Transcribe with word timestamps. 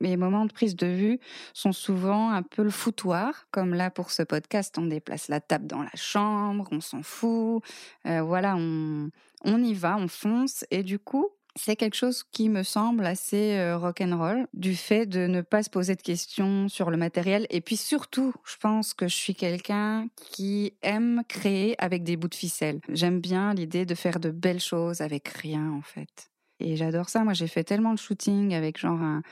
mes 0.00 0.16
moments 0.16 0.46
de 0.46 0.52
prise 0.52 0.76
de 0.76 0.86
vue 0.86 1.20
sont 1.52 1.72
souvent 1.72 2.30
un 2.30 2.42
peu 2.42 2.62
le 2.62 2.70
foutoir, 2.70 3.46
comme 3.50 3.74
là 3.74 3.90
pour 3.90 4.10
ce 4.10 4.22
podcast, 4.22 4.76
on 4.78 4.86
déplace 4.86 5.28
la 5.28 5.40
table 5.40 5.66
dans 5.66 5.82
la 5.82 5.94
chambre, 5.94 6.68
on 6.72 6.80
s'en 6.80 7.02
fout, 7.02 7.62
euh, 8.06 8.22
voilà, 8.22 8.56
on, 8.56 9.10
y 9.44 9.74
va, 9.74 9.96
on 9.96 10.08
fonce, 10.08 10.64
et 10.70 10.82
du 10.82 10.98
coup, 10.98 11.28
c'est 11.56 11.76
quelque 11.76 11.96
chose 11.96 12.24
qui 12.30 12.48
me 12.48 12.62
semble 12.62 13.04
assez 13.04 13.58
euh, 13.58 13.76
rock'n'roll, 13.76 14.46
du 14.54 14.76
fait 14.76 15.06
de 15.06 15.26
ne 15.26 15.40
pas 15.40 15.62
se 15.62 15.70
poser 15.70 15.96
de 15.96 16.02
questions 16.02 16.68
sur 16.68 16.90
le 16.90 16.96
matériel. 16.96 17.46
Et 17.50 17.60
puis 17.60 17.76
surtout, 17.76 18.32
je 18.44 18.56
pense 18.56 18.94
que 18.94 19.08
je 19.08 19.16
suis 19.16 19.34
quelqu'un 19.34 20.06
qui 20.16 20.74
aime 20.82 21.22
créer 21.28 21.74
avec 21.82 22.04
des 22.04 22.16
bouts 22.16 22.28
de 22.28 22.36
ficelle. 22.36 22.80
J'aime 22.88 23.20
bien 23.20 23.52
l'idée 23.52 23.84
de 23.84 23.96
faire 23.96 24.20
de 24.20 24.30
belles 24.30 24.60
choses 24.60 25.00
avec 25.00 25.26
rien, 25.28 25.72
en 25.72 25.82
fait. 25.82 26.30
Et 26.60 26.76
j'adore 26.76 27.08
ça. 27.08 27.24
Moi, 27.24 27.32
j'ai 27.32 27.48
fait 27.48 27.64
tellement 27.64 27.94
de 27.94 27.98
shooting 27.98 28.54
avec 28.54 28.78
genre 28.78 29.00
un, 29.00 29.22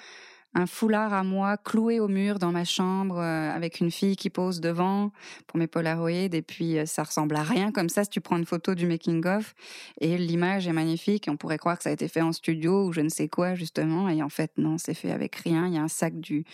un 0.55 0.67
foulard 0.67 1.13
à 1.13 1.23
moi 1.23 1.57
cloué 1.57 2.01
au 2.01 2.09
mur 2.09 2.39
dans 2.39 2.53
ma 2.53 2.65
chambre 2.65 3.19
euh, 3.19 3.51
avec 3.51 3.81
une 3.81 3.91
fille 3.91 4.17
qui 4.17 4.31
pose 4.31 4.61
devant 4.61 5.13
pour 5.47 5.59
mes 5.59 5.67
polaroïdes 5.67 6.35
et 6.35 6.43
puis 6.43 6.79
euh, 6.79 6.87
ça 6.87 7.03
ressemble 7.03 7.37
à 7.37 7.43
rien 7.43 7.71
comme 7.71 7.89
ça 7.89 8.05
si 8.05 8.11
tu 8.11 8.21
prends 8.21 8.39
une 8.39 8.47
photo 8.47 8.75
du 8.75 8.87
making 8.87 9.27
of. 9.27 9.55
Et 10.01 10.17
l'image 10.17 10.67
est 10.67 10.73
magnifique. 10.73 11.27
On 11.29 11.37
pourrait 11.37 11.59
croire 11.59 11.77
que 11.77 11.85
ça 11.85 11.91
a 11.91 11.93
été 11.93 12.09
fait 12.09 12.23
en 12.23 12.33
studio 12.33 12.87
ou 12.87 12.93
je 12.93 13.03
ne 13.03 13.11
sais 13.11 13.29
quoi 13.29 13.55
justement. 13.55 14.09
Et 14.09 14.23
en 14.23 14.31
fait 14.31 14.53
non 14.57 14.79
c'est 14.79 14.95
fait 14.95 15.13
avec 15.13 15.37
rien. 15.37 15.67
Il 15.67 15.75
y 15.75 15.79
a 15.79 15.83
un 15.83 15.89
sac 15.89 16.19
du 16.19 16.45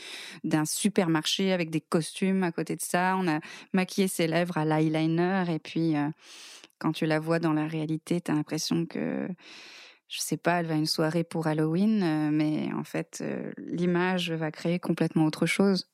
d'un 0.42 0.64
supermarché 0.64 1.52
avec 1.52 1.70
des 1.70 1.80
costumes 1.80 2.42
à 2.42 2.50
côté 2.50 2.74
de 2.74 2.82
ça. 2.82 3.16
On 3.16 3.28
a 3.28 3.38
maquillé 3.72 4.08
ses 4.08 4.26
lèvres 4.26 4.58
à 4.58 4.64
l'eyeliner. 4.64 5.44
Et 5.48 5.60
puis 5.60 5.96
euh, 5.96 6.08
quand 6.78 6.92
tu 6.92 7.06
la 7.06 7.20
vois 7.20 7.38
dans 7.38 7.52
la 7.52 7.68
réalité 7.68 8.20
tu 8.20 8.30
as 8.30 8.34
l'impression 8.34 8.86
que 8.86 9.28
je 10.14 10.20
sais 10.20 10.36
pas, 10.36 10.60
elle 10.60 10.66
va 10.66 10.74
à 10.74 10.76
une 10.76 10.86
soirée 10.86 11.24
pour 11.24 11.48
Halloween, 11.48 12.02
euh, 12.04 12.30
mais 12.30 12.72
en 12.72 12.84
fait, 12.84 13.18
euh, 13.20 13.50
l'image 13.58 14.30
va 14.30 14.52
créer 14.52 14.78
complètement 14.78 15.24
autre 15.24 15.44
chose. 15.44 15.88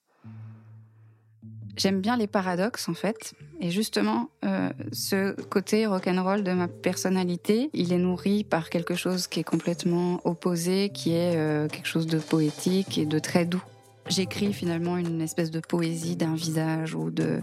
J'aime 1.77 2.03
bien 2.03 2.19
les 2.19 2.27
paradoxes 2.27 2.91
en 2.91 2.95
fait, 2.95 3.33
et 3.61 3.71
justement, 3.71 4.29
euh, 4.45 4.69
ce 4.93 5.33
côté 5.45 5.87
rock'n'roll 5.87 6.43
de 6.43 6.53
ma 6.53 6.69
personnalité, 6.69 7.71
il 7.73 7.95
est 7.95 7.99
nourri 7.99 8.45
par 8.45 8.69
quelque 8.69 8.95
chose 8.95 9.27
qui 9.27 9.41
est 9.41 9.45
complètement 9.45 10.21
opposé, 10.25 10.91
qui 10.91 11.13
est 11.13 11.71
quelque 11.73 11.89
chose 11.89 12.07
de 12.07 12.19
poétique 12.19 12.99
et 12.99 13.07
de 13.07 13.19
très 13.19 13.47
doux. 13.47 13.65
J'écris 14.09 14.53
finalement 14.53 14.99
une 14.99 15.23
espèce 15.23 15.51
de 15.51 15.61
poésie 15.61 16.17
d'un 16.17 16.35
visage 16.35 16.95
ou 16.95 17.11
de 17.11 17.41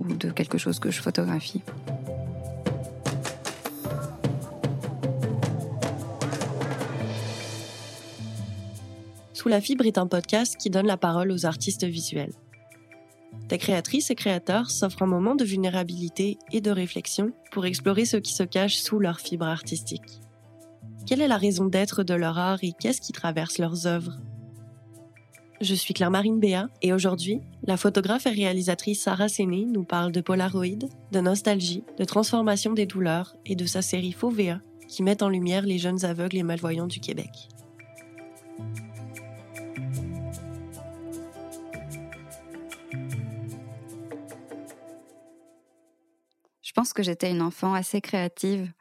ou 0.00 0.12
de 0.14 0.30
quelque 0.30 0.58
chose 0.58 0.80
que 0.80 0.90
je 0.90 1.00
photographie. 1.00 1.62
Sous 9.40 9.48
la 9.48 9.62
fibre 9.62 9.86
est 9.86 9.96
un 9.96 10.06
podcast 10.06 10.58
qui 10.58 10.68
donne 10.68 10.86
la 10.86 10.98
parole 10.98 11.32
aux 11.32 11.46
artistes 11.46 11.86
visuels. 11.86 12.34
Des 13.48 13.56
créatrices 13.56 14.10
et 14.10 14.14
créateurs 14.14 14.70
s'offrent 14.70 15.04
un 15.04 15.06
moment 15.06 15.34
de 15.34 15.44
vulnérabilité 15.44 16.36
et 16.52 16.60
de 16.60 16.70
réflexion 16.70 17.32
pour 17.50 17.64
explorer 17.64 18.04
ce 18.04 18.18
qui 18.18 18.34
se 18.34 18.42
cache 18.42 18.76
sous 18.76 18.98
leur 18.98 19.18
fibre 19.18 19.46
artistique. 19.46 20.20
Quelle 21.06 21.22
est 21.22 21.26
la 21.26 21.38
raison 21.38 21.64
d'être 21.64 22.02
de 22.02 22.12
leur 22.12 22.36
art 22.36 22.58
et 22.60 22.74
qu'est-ce 22.78 23.00
qui 23.00 23.12
traverse 23.12 23.56
leurs 23.56 23.86
œuvres? 23.86 24.18
Je 25.62 25.74
suis 25.74 25.94
Claire-Marine 25.94 26.38
Béat 26.38 26.68
et 26.82 26.92
aujourd'hui, 26.92 27.40
la 27.66 27.78
photographe 27.78 28.26
et 28.26 28.30
réalisatrice 28.30 29.00
Sarah 29.00 29.28
Séné 29.28 29.64
nous 29.64 29.84
parle 29.84 30.12
de 30.12 30.20
Polaroid, 30.20 30.86
de 31.12 31.20
nostalgie, 31.20 31.82
de 31.98 32.04
transformation 32.04 32.74
des 32.74 32.84
douleurs 32.84 33.36
et 33.46 33.56
de 33.56 33.64
sa 33.64 33.80
série 33.80 34.12
Fauvéa 34.12 34.60
qui 34.86 35.02
met 35.02 35.22
en 35.22 35.30
lumière 35.30 35.64
les 35.64 35.78
jeunes 35.78 36.04
aveugles 36.04 36.36
et 36.36 36.42
malvoyants 36.42 36.86
du 36.86 37.00
Québec. 37.00 37.48
Pense 46.80 46.94
que 46.94 47.02
j'étais 47.02 47.30
une 47.30 47.42
enfant 47.42 47.74
assez 47.74 48.00
créative, 48.00 48.72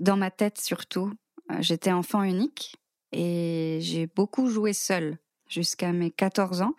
dans 0.00 0.16
ma 0.16 0.30
tête 0.30 0.58
surtout. 0.58 1.12
Euh, 1.50 1.56
j'étais 1.60 1.92
enfant 1.92 2.22
unique 2.22 2.76
et 3.12 3.80
j'ai 3.82 4.06
beaucoup 4.06 4.48
joué 4.48 4.72
seule 4.72 5.18
jusqu'à 5.46 5.92
mes 5.92 6.10
14 6.10 6.62
ans. 6.62 6.72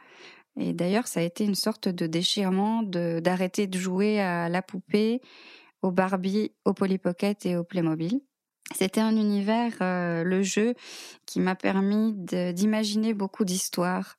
Et 0.59 0.73
d'ailleurs, 0.73 1.05
ça 1.05 1.19
a 1.19 1.23
été 1.23 1.45
une 1.45 1.53
sorte 1.53 1.87
de 1.87 2.07
déchirement 2.07 2.81
d'arrêter 2.81 3.67
de, 3.67 3.77
jouer 3.77 4.21
à 4.21 4.49
la 4.49 4.63
poupée, 4.63 5.21
au 5.83 5.91
Barbie, 5.91 6.51
au 6.65 6.73
Polly 6.73 6.97
Pocket 6.97 7.45
et 7.45 7.55
au 7.55 7.63
Playmobil. 7.63 8.19
C'était 8.73 9.01
un 9.01 9.15
univers, 9.15 9.73
euh, 9.81 10.23
le 10.23 10.41
jeu, 10.41 10.73
qui 11.27 11.41
m'a 11.41 11.53
permis 11.53 12.11
d'imaginer 12.13 13.13
beaucoup 13.13 13.45
d'histoires. 13.45 14.17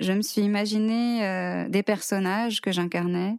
Je 0.00 0.12
me 0.12 0.20
suis 0.20 0.42
imaginé 0.42 1.24
euh, 1.24 1.68
des 1.70 1.82
personnages 1.82 2.60
que 2.60 2.72
j'incarnais 2.72 3.38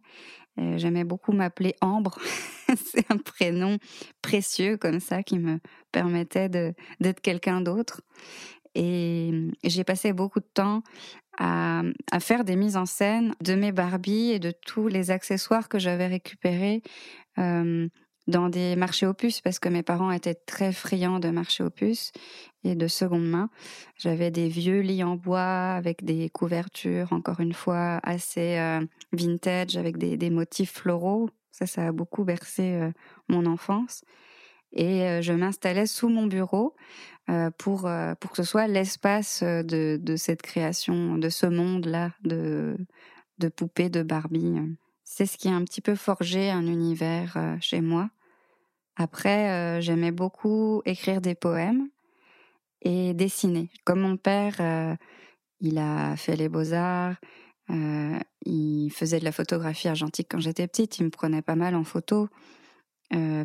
euh, 0.59 0.77
j'aimais 0.77 1.03
beaucoup 1.03 1.31
m'appeler 1.31 1.75
Ambre. 1.81 2.19
c'est 2.75 3.11
un 3.11 3.17
prénom 3.17 3.77
précieux 4.21 4.77
comme 4.77 4.99
ça 4.99 5.23
qui 5.23 5.39
me 5.39 5.59
permettait 5.91 6.49
d'être 6.49 7.21
quelqu'un 7.21 7.61
d'autre. 7.61 8.01
Et 8.75 9.31
j'ai 9.63 9.83
passé 9.83 10.13
beaucoup 10.13 10.39
de 10.39 10.49
temps 10.53 10.83
à, 11.39 11.83
faire 12.19 12.43
des 12.43 12.55
mises 12.55 12.77
en 12.77 12.85
scène 12.85 13.33
de 13.41 13.55
mes 13.55 13.71
Barbies 13.71 14.31
et 14.31 14.39
de 14.39 14.51
tous 14.65 14.87
les 14.87 15.11
accessoires 15.11 15.69
que 15.69 15.79
j'avais 15.79 16.07
récupérés 16.07 16.81
euh, 17.37 17.87
dans 18.27 18.49
des 18.49 18.75
marchés 18.75 19.05
opus 19.05 19.41
parce 19.41 19.59
que 19.59 19.69
mes 19.69 19.83
parents 19.83 20.11
étaient 20.11 20.35
très 20.35 20.73
friands 20.73 21.19
de 21.19 21.29
marchés 21.29 21.63
opus 21.63 22.11
et 22.63 22.75
de 22.75 22.87
seconde 22.87 23.27
main. 23.27 23.49
J'avais 23.97 24.31
des 24.31 24.49
vieux 24.49 24.81
lits 24.81 25.03
en 25.03 25.15
bois 25.15 25.71
avec 25.71 26.03
des 26.03 26.29
couvertures, 26.29 27.13
encore 27.13 27.39
une 27.39 27.53
fois, 27.53 27.99
assez 28.03 28.57
euh, 28.57 28.81
vintage, 29.13 29.77
avec 29.77 29.97
des, 29.97 30.17
des, 30.17 30.29
motifs 30.29 30.73
floraux. 30.73 31.29
Ça, 31.51 31.65
ça 31.65 31.87
a 31.87 31.91
beaucoup 31.91 32.25
bercé 32.25 32.73
euh, 32.73 32.91
mon 33.29 33.45
enfance. 33.45 34.03
Et 34.73 35.03
euh, 35.03 35.21
je 35.21 35.31
m'installais 35.31 35.87
sous 35.87 36.09
mon 36.09 36.27
bureau 36.27 36.75
pour, 37.57 37.89
pour 38.21 38.31
que 38.31 38.37
ce 38.37 38.43
soit 38.43 38.67
l'espace 38.67 39.43
de, 39.43 39.99
de 40.01 40.15
cette 40.15 40.41
création, 40.41 41.17
de 41.17 41.27
ce 41.27 41.45
monde-là 41.45 42.11
de, 42.23 42.77
de 43.37 43.49
poupées, 43.49 43.89
de 43.89 44.01
Barbie. 44.01 44.55
C'est 45.03 45.25
ce 45.25 45.37
qui 45.37 45.49
a 45.49 45.51
un 45.51 45.65
petit 45.65 45.81
peu 45.81 45.95
forgé 45.95 46.49
un 46.51 46.65
univers 46.65 47.57
chez 47.59 47.81
moi. 47.81 48.09
Après, 48.97 49.51
euh, 49.51 49.79
j'aimais 49.79 50.11
beaucoup 50.11 50.81
écrire 50.85 51.21
des 51.21 51.35
poèmes 51.35 51.87
et 52.81 53.13
dessiner. 53.13 53.69
Comme 53.85 54.01
mon 54.01 54.17
père, 54.17 54.55
euh, 54.59 54.95
il 55.61 55.77
a 55.77 56.15
fait 56.17 56.35
les 56.35 56.49
beaux-arts, 56.49 57.15
euh, 57.69 58.17
il 58.43 58.89
faisait 58.89 59.19
de 59.19 59.23
la 59.23 59.31
photographie 59.31 59.87
argentique 59.87 60.27
quand 60.31 60.39
j'étais 60.39 60.67
petite, 60.67 60.97
il 60.97 61.05
me 61.05 61.09
prenait 61.11 61.43
pas 61.43 61.55
mal 61.55 61.75
en 61.75 61.83
photo. 61.83 62.27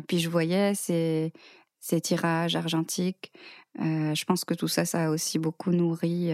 puis 0.07 0.19
je 0.19 0.29
voyais 0.29 0.73
ses, 0.73 1.31
ses 1.79 2.01
tirages 2.01 2.55
argentiques. 2.55 3.31
je 3.77 4.25
pense 4.25 4.45
que 4.45 4.55
tout 4.55 4.67
ça, 4.67 4.85
ça 4.85 5.05
a 5.05 5.09
aussi 5.09 5.39
beaucoup 5.39 5.71
nourri 5.71 6.31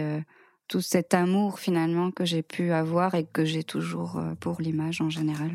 tout 0.68 0.80
cet 0.80 1.14
amour 1.14 1.58
finalement 1.58 2.10
que 2.10 2.24
j'ai 2.24 2.42
pu 2.42 2.72
avoir 2.72 3.14
et 3.14 3.24
que 3.24 3.44
j'ai 3.44 3.64
toujours 3.64 4.20
pour 4.40 4.60
l'image 4.60 5.00
en 5.00 5.10
général. 5.10 5.52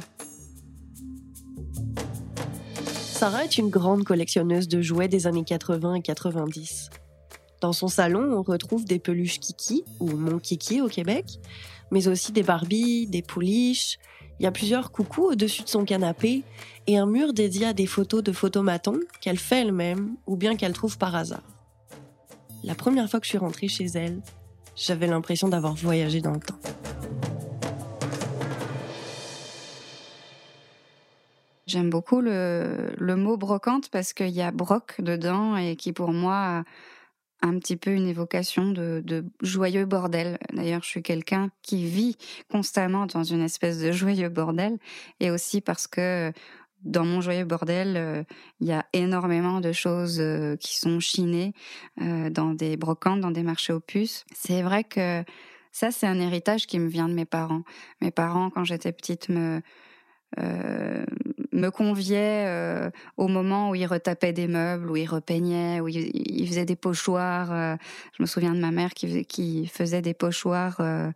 Sarah 3.26 3.44
est 3.44 3.58
une 3.58 3.72
grande 3.72 4.04
collectionneuse 4.04 4.68
de 4.68 4.84
jouets 4.84 5.08
des 5.08 5.26
années 5.26 5.44
80 5.44 5.96
et 5.96 6.02
90. 6.04 6.92
Dans 7.60 7.74
son 7.74 7.88
salon, 7.88 8.38
on 8.38 8.44
retrouve 8.44 8.86
des 8.86 9.00
peluches 9.00 9.40
Kiki, 9.40 9.84
ou 10.00 10.12
Mon 10.12 10.38
Kiki 10.38 10.80
au 10.80 10.88
Québec, 10.88 11.40
mais 11.90 12.08
aussi 12.08 12.32
des 12.34 12.44
Barbies, 12.44 13.08
des 13.08 13.24
pouliches. 13.24 13.98
Il 14.40 14.44
y 14.44 14.46
a 14.46 14.52
plusieurs 14.52 14.92
coucous 14.92 15.32
au-dessus 15.32 15.64
de 15.64 15.70
son 15.70 15.86
canapé 15.86 16.44
et 16.86 17.00
un 17.00 17.08
mur 17.08 17.34
dédié 17.34 17.66
à 17.66 17.74
des 17.74 17.88
photos 17.88 18.22
de 18.22 18.32
photomatons 18.32 19.00
qu'elle 19.22 19.40
fait 19.40 19.62
elle-même 19.62 20.18
ou 20.28 20.36
bien 20.36 20.56
qu'elle 20.56 20.74
trouve 20.74 21.00
par 21.00 21.16
hasard. 21.16 21.42
La 22.64 22.76
première 22.76 23.10
fois 23.10 23.20
que 23.20 23.26
je 23.26 23.30
suis 23.30 23.40
rentrée 23.40 23.70
chez 23.70 23.88
elle, 23.96 24.22
j'avais 24.76 25.08
l'impression 25.08 25.48
d'avoir 25.48 25.74
voyagé 25.74 26.22
dans 26.22 26.34
le 26.34 26.42
temps. 26.42 26.60
J'aime 31.68 31.90
beaucoup 31.90 32.22
le, 32.22 32.94
le 32.98 33.16
mot 33.16 33.38
brocante 33.38 33.90
parce 33.90 34.14
qu'il 34.14 34.30
y 34.30 34.42
a 34.42 34.52
broc 34.52 34.96
dedans 35.00 35.58
et 35.58 35.76
qui 35.76 35.94
pour 35.94 36.12
moi 36.12 36.36
a 36.36 36.64
un 37.42 37.60
petit 37.60 37.76
peu 37.76 37.92
une 37.92 38.08
évocation 38.08 38.72
de, 38.72 39.02
de 39.06 39.26
joyeux 39.42 39.86
bordel. 39.86 40.38
D'ailleurs, 40.54 40.84
je 40.84 40.90
suis 40.90 41.04
quelqu'un 41.04 41.50
qui 41.62 41.86
vit 41.86 42.18
constamment 42.50 43.06
dans 43.06 43.24
une 43.24 43.42
espèce 43.42 43.80
de 43.80 43.92
joyeux 43.92 44.30
bordel 44.30 44.78
et 45.20 45.32
aussi 45.32 45.62
parce 45.62 45.88
que 45.88 46.32
dans 46.82 47.04
mon 47.04 47.20
joyeux 47.20 47.46
bordel, 47.46 47.98
euh, 47.98 48.24
il 48.60 48.68
y 48.68 48.72
a 48.72 48.86
énormément 48.94 49.60
de 49.60 49.72
choses 49.72 50.20
euh, 50.20 50.56
qui 50.56 50.78
sont 50.78 51.00
chinées 51.00 51.54
euh, 52.02 52.30
dans 52.30 52.54
des 52.54 52.78
brocantes, 52.78 53.22
dans 53.22 53.32
des 53.32 53.44
marchés 53.44 53.74
aux 53.74 53.80
puces. 53.80 54.24
C'est 54.34 54.62
vrai 54.62 54.84
que 54.84 55.24
ça, 55.72 55.92
c'est 55.92 56.08
un 56.08 56.20
héritage 56.20 56.68
qui 56.68 56.80
me 56.80 56.88
vient 56.88 57.10
de 57.10 57.14
mes 57.14 57.26
parents. 57.26 57.64
Mes 58.02 58.12
parents, 58.12 58.50
quand 58.50 58.64
j'étais 58.64 58.92
petite, 58.92 59.30
me 59.30 59.62
me 61.56 61.70
conviait 61.70 62.46
euh, 62.48 62.90
au 63.18 63.28
moment 63.28 63.70
où 63.70 63.76
il 63.76 63.86
retapait 63.86 64.34
des 64.34 64.48
meubles, 64.48 64.90
où 64.90 64.96
il 64.96 65.08
repeignait, 65.08 65.80
où 65.80 65.88
il, 65.88 66.48
faisait 66.48 66.66
des 66.66 66.76
pochoirs. 66.76 67.52
Euh, 67.52 67.76
je 68.18 68.24
me 68.24 68.28
souviens 68.28 68.54
de 68.54 68.60
ma 68.60 68.72
mère 68.72 68.94
qui, 68.94 69.66
faisait 69.68 70.02
des 70.02 70.14
pochoirs 70.14 70.78
euh, 70.80 71.12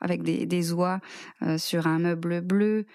avec 0.00 0.22
des, 0.22 0.46
des 0.46 0.72
oies 0.72 1.00
sur 1.56 1.86
un 1.86 1.98
meuble 1.98 2.40
bleu. 2.40 2.86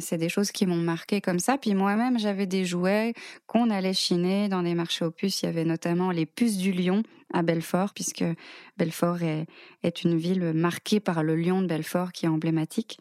c'est 0.00 0.18
des 0.18 0.28
choses 0.28 0.50
qui 0.50 0.66
m'ont 0.66 0.76
marqué 0.76 1.20
comme 1.20 1.38
ça. 1.38 1.58
Puis 1.58 1.74
moi-même, 1.74 2.18
j'avais 2.18 2.46
des 2.46 2.64
jouets 2.64 3.14
qu'on 3.46 3.70
allait 3.70 3.92
chiner 3.92 4.48
dans 4.48 4.62
des 4.62 4.74
marchés 4.74 5.04
aux 5.04 5.10
puces. 5.10 5.42
Il 5.42 5.46
y 5.46 5.48
avait 5.48 5.64
notamment 5.64 6.10
les 6.10 6.26
puces 6.26 6.56
du 6.56 6.72
lion 6.72 7.02
à 7.32 7.42
Belfort, 7.42 7.92
puisque 7.94 8.24
Belfort 8.76 9.22
est, 9.22 10.04
une 10.04 10.16
ville 10.16 10.52
marquée 10.52 11.00
par 11.00 11.22
le 11.22 11.34
lion 11.36 11.62
de 11.62 11.66
Belfort 11.66 12.12
qui 12.12 12.26
est 12.26 12.28
emblématique. 12.28 12.98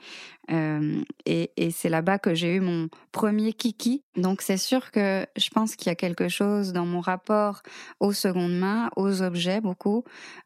Euh, 0.52 1.02
et, 1.26 1.52
et 1.58 1.72
c'est 1.72 1.90
là-bas 1.90 2.20
que 2.20 2.34
j'ai 2.34 2.56
eu 2.56 2.60
mon 2.60 2.71
premier 3.12 3.54
kiki. 3.54 4.04
Donc 4.16 4.42
c'est 4.42 4.58
sûr 4.58 4.92
que 4.92 5.26
je 5.38 5.50
pense 5.50 5.76
qu'il 5.76 5.88
y 5.88 5.92
a 5.92 5.96
quelque 5.96 6.30
chose 6.30 6.74
dans 6.74 6.86
mon 6.86 7.00
rapport 7.00 7.62
aux 8.00 8.14
secondes 8.14 8.58
mains, 8.58 8.90
aux 8.96 9.22
objets 9.22 9.62
beaucoup, 9.62 10.04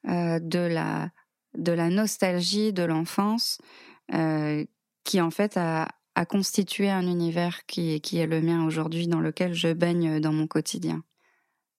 euh, 0.07 0.39
de, 0.39 0.59
la, 0.59 1.09
de 1.57 1.71
la 1.71 1.89
nostalgie 1.89 2.73
de 2.73 2.83
l'enfance, 2.83 3.59
euh, 4.13 4.63
qui 5.03 5.21
en 5.21 5.31
fait 5.31 5.57
a, 5.57 5.87
constitué 6.29 6.89
un 6.89 7.07
univers 7.07 7.65
qui, 7.65 7.99
qui 7.99 8.19
est 8.19 8.27
le 8.27 8.41
mien 8.41 8.65
aujourd'hui, 8.65 9.07
dans 9.07 9.19
lequel 9.19 9.53
je 9.53 9.73
baigne 9.73 10.21
dans 10.21 10.31
mon 10.31 10.47
quotidien. 10.47 11.03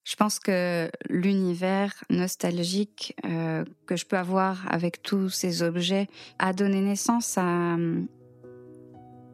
Je 0.06 0.14
pense 0.14 0.38
que 0.38 0.88
l'univers 1.08 2.04
nostalgique 2.10 3.16
euh, 3.25 3.64
que 3.87 3.96
je 3.96 4.06
peux 4.06 4.16
avoir 4.16 4.72
avec 4.72 5.02
tous 5.02 5.31
ces 5.31 5.64
objets 5.64 6.06
a 6.38 6.52
donné 6.52 6.81
naissance 6.81 7.37
à, 7.38 7.76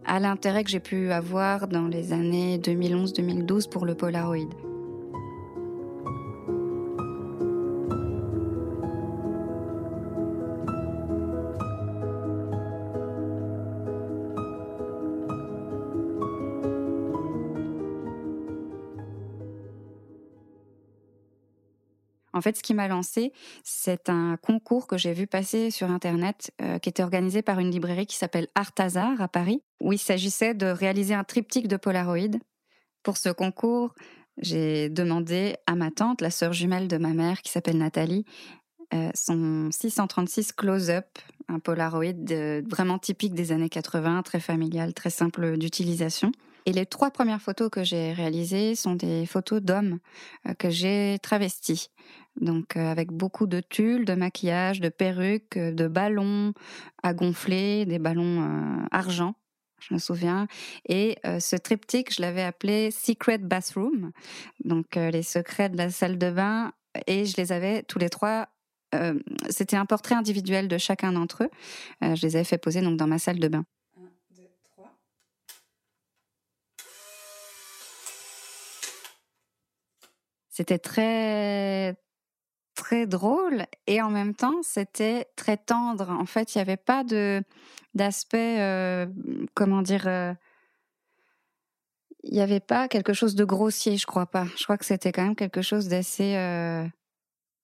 à 0.05 0.21
l'intérêt 0.21 0.65
que 0.65 0.71
j'ai 0.71 0.81
pu 0.81 1.13
avoir 1.13 1.69
dans 1.69 1.89
les 1.89 2.13
années 2.13 2.59
2011-2012 2.59 3.69
pour 3.69 3.87
le 3.87 3.95
Polaroid. 3.95 4.72
En 22.33 22.41
fait, 22.41 22.57
ce 22.57 22.63
qui 22.63 22.75
m'a 22.75 22.89
lancé, 22.89 23.33
c'est 23.63 24.09
un 24.09 24.37
concours 24.37 24.87
que 24.87 24.97
j'ai 24.97 25.13
vu 25.13 25.27
passer 25.27 25.71
sur 25.71 25.91
Internet, 25.91 26.53
euh, 26.63 26.79
qui 26.79 26.89
était 26.89 27.03
organisé 27.03 27.43
par 27.43 27.59
une 27.59 27.71
librairie 27.71 28.07
qui 28.07 28.17
s'appelle 28.17 28.49
Artazar 28.55 29.21
à 29.21 29.29
Paris, 29.29 29.63
où 29.81 29.93
il 29.93 29.99
s'agissait 29.99 30.55
de 30.55 30.67
réaliser 30.67 31.15
un 31.15 31.25
triptyque 31.25 31.69
de 31.69 31.77
Polaroid. 31.77 32.39
Pour 33.03 33.17
ce 33.17 33.29
concours, 33.29 33.95
j'ai 34.39 34.89
demandé 34.89 35.57
à 35.67 35.75
ma 35.75 35.91
tante, 35.91 36.21
la 36.21 36.31
sœur 36.31 36.53
jumelle 36.53 36.89
de 36.89 36.97
ma 36.97 37.13
mère, 37.13 37.43
qui 37.43 37.51
s'appelle 37.51 37.79
Nathalie, 37.79 38.25
euh, 38.95 39.11
son 39.15 39.71
636 39.71 40.53
close-up, 40.53 41.07
un 41.49 41.59
Polaroid 41.59 42.63
vraiment 42.67 42.99
typique 42.99 43.35
des 43.35 43.53
années 43.53 43.69
80, 43.69 44.23
très 44.23 44.41
familial, 44.41 44.95
très 44.95 45.11
simple 45.11 45.57
d'utilisation. 45.59 46.33
Et 46.67 46.73
les 46.73 46.87
trois 46.87 47.11
premières 47.11 47.41
photos 47.41 47.71
que 47.71 47.83
j'ai 47.83 48.13
réalisées 48.13 48.75
sont 48.75 48.95
des 48.95 49.27
photos 49.27 49.61
d'hommes 49.61 49.99
euh, 50.47 50.55
que 50.55 50.71
j'ai 50.71 51.19
travestis. 51.23 51.91
Donc 52.41 52.77
euh, 52.77 52.91
avec 52.91 53.13
beaucoup 53.13 53.47
de 53.47 53.61
tulle, 53.61 54.05
de 54.05 54.15
maquillage, 54.15 54.81
de 54.81 54.89
perruques, 54.89 55.57
euh, 55.57 55.73
de 55.73 55.87
ballons 55.87 56.53
à 57.03 57.15
gonfler, 57.15 57.87
des 57.87 57.99
ballons 57.99 58.87
argent 58.91 59.35
je 59.81 59.95
me 59.95 59.99
souviens. 59.99 60.47
Et 60.89 61.19
ce 61.41 61.57
triptyque, 61.57 62.15
je 62.15 62.23
l'avais 62.23 62.45
appelé 62.45 62.93
Secret 62.93 63.39
Bathroom, 63.39 64.13
donc 64.65 64.95
les 64.95 65.25
secrets 65.25 65.71
de 65.71 65.77
la 65.77 65.91
salle 65.91 66.19
de 66.19 66.31
bain. 66.31 66.73
Et 67.09 67.25
je 67.25 67.37
les 67.37 67.51
avais 67.51 67.83
tous 67.83 67.99
les 67.99 68.09
trois. 68.09 68.47
C'était 69.51 69.75
un 69.75 69.85
portrait 69.85 70.15
individuel 70.15 70.69
de 70.69 70.79
chacun 70.79 71.11
d'entre 71.11 71.43
eux. 71.43 71.51
je 72.01 72.25
les 72.25 72.37
avais 72.37 72.45
fait 72.45 72.59
poser 72.59 72.81
donc 72.81 72.97
dans 72.97 73.09
ma 73.09 73.19
salle 73.19 73.41
de 73.41 73.49
bain. 73.49 73.65
C'était 80.49 80.79
très 80.79 81.97
très 82.83 83.07
drôle 83.07 83.67
et 83.87 84.03
en 84.03 84.11
même 84.11 84.35
temps 84.35 84.61
c'était 84.63 85.29
très 85.37 85.57
tendre. 85.57 86.11
En 86.11 86.27
fait, 86.27 86.55
il 86.55 86.59
n'y 86.59 86.63
avait 86.63 86.77
pas 86.77 87.05
de 87.05 87.41
d'aspect 87.95 88.61
euh, 88.61 89.07
comment 89.55 89.83
dire 89.83 90.09
euh, 90.09 90.35
il 92.25 92.33
n'y 92.33 92.41
avait 92.41 92.61
pas 92.61 92.89
quelque 92.89 93.13
chose 93.13 93.37
de 93.37 93.45
grossier, 93.45 93.97
je 93.97 94.07
crois 94.07 94.27
pas. 94.27 94.47
Je 94.57 94.65
crois 94.65 94.79
que 94.79 94.85
c'était 94.85 95.13
quand 95.13 95.23
même 95.23 95.37
quelque 95.37 95.63
chose 95.63 95.87
d'assez 95.87 96.35
euh, 96.35 96.85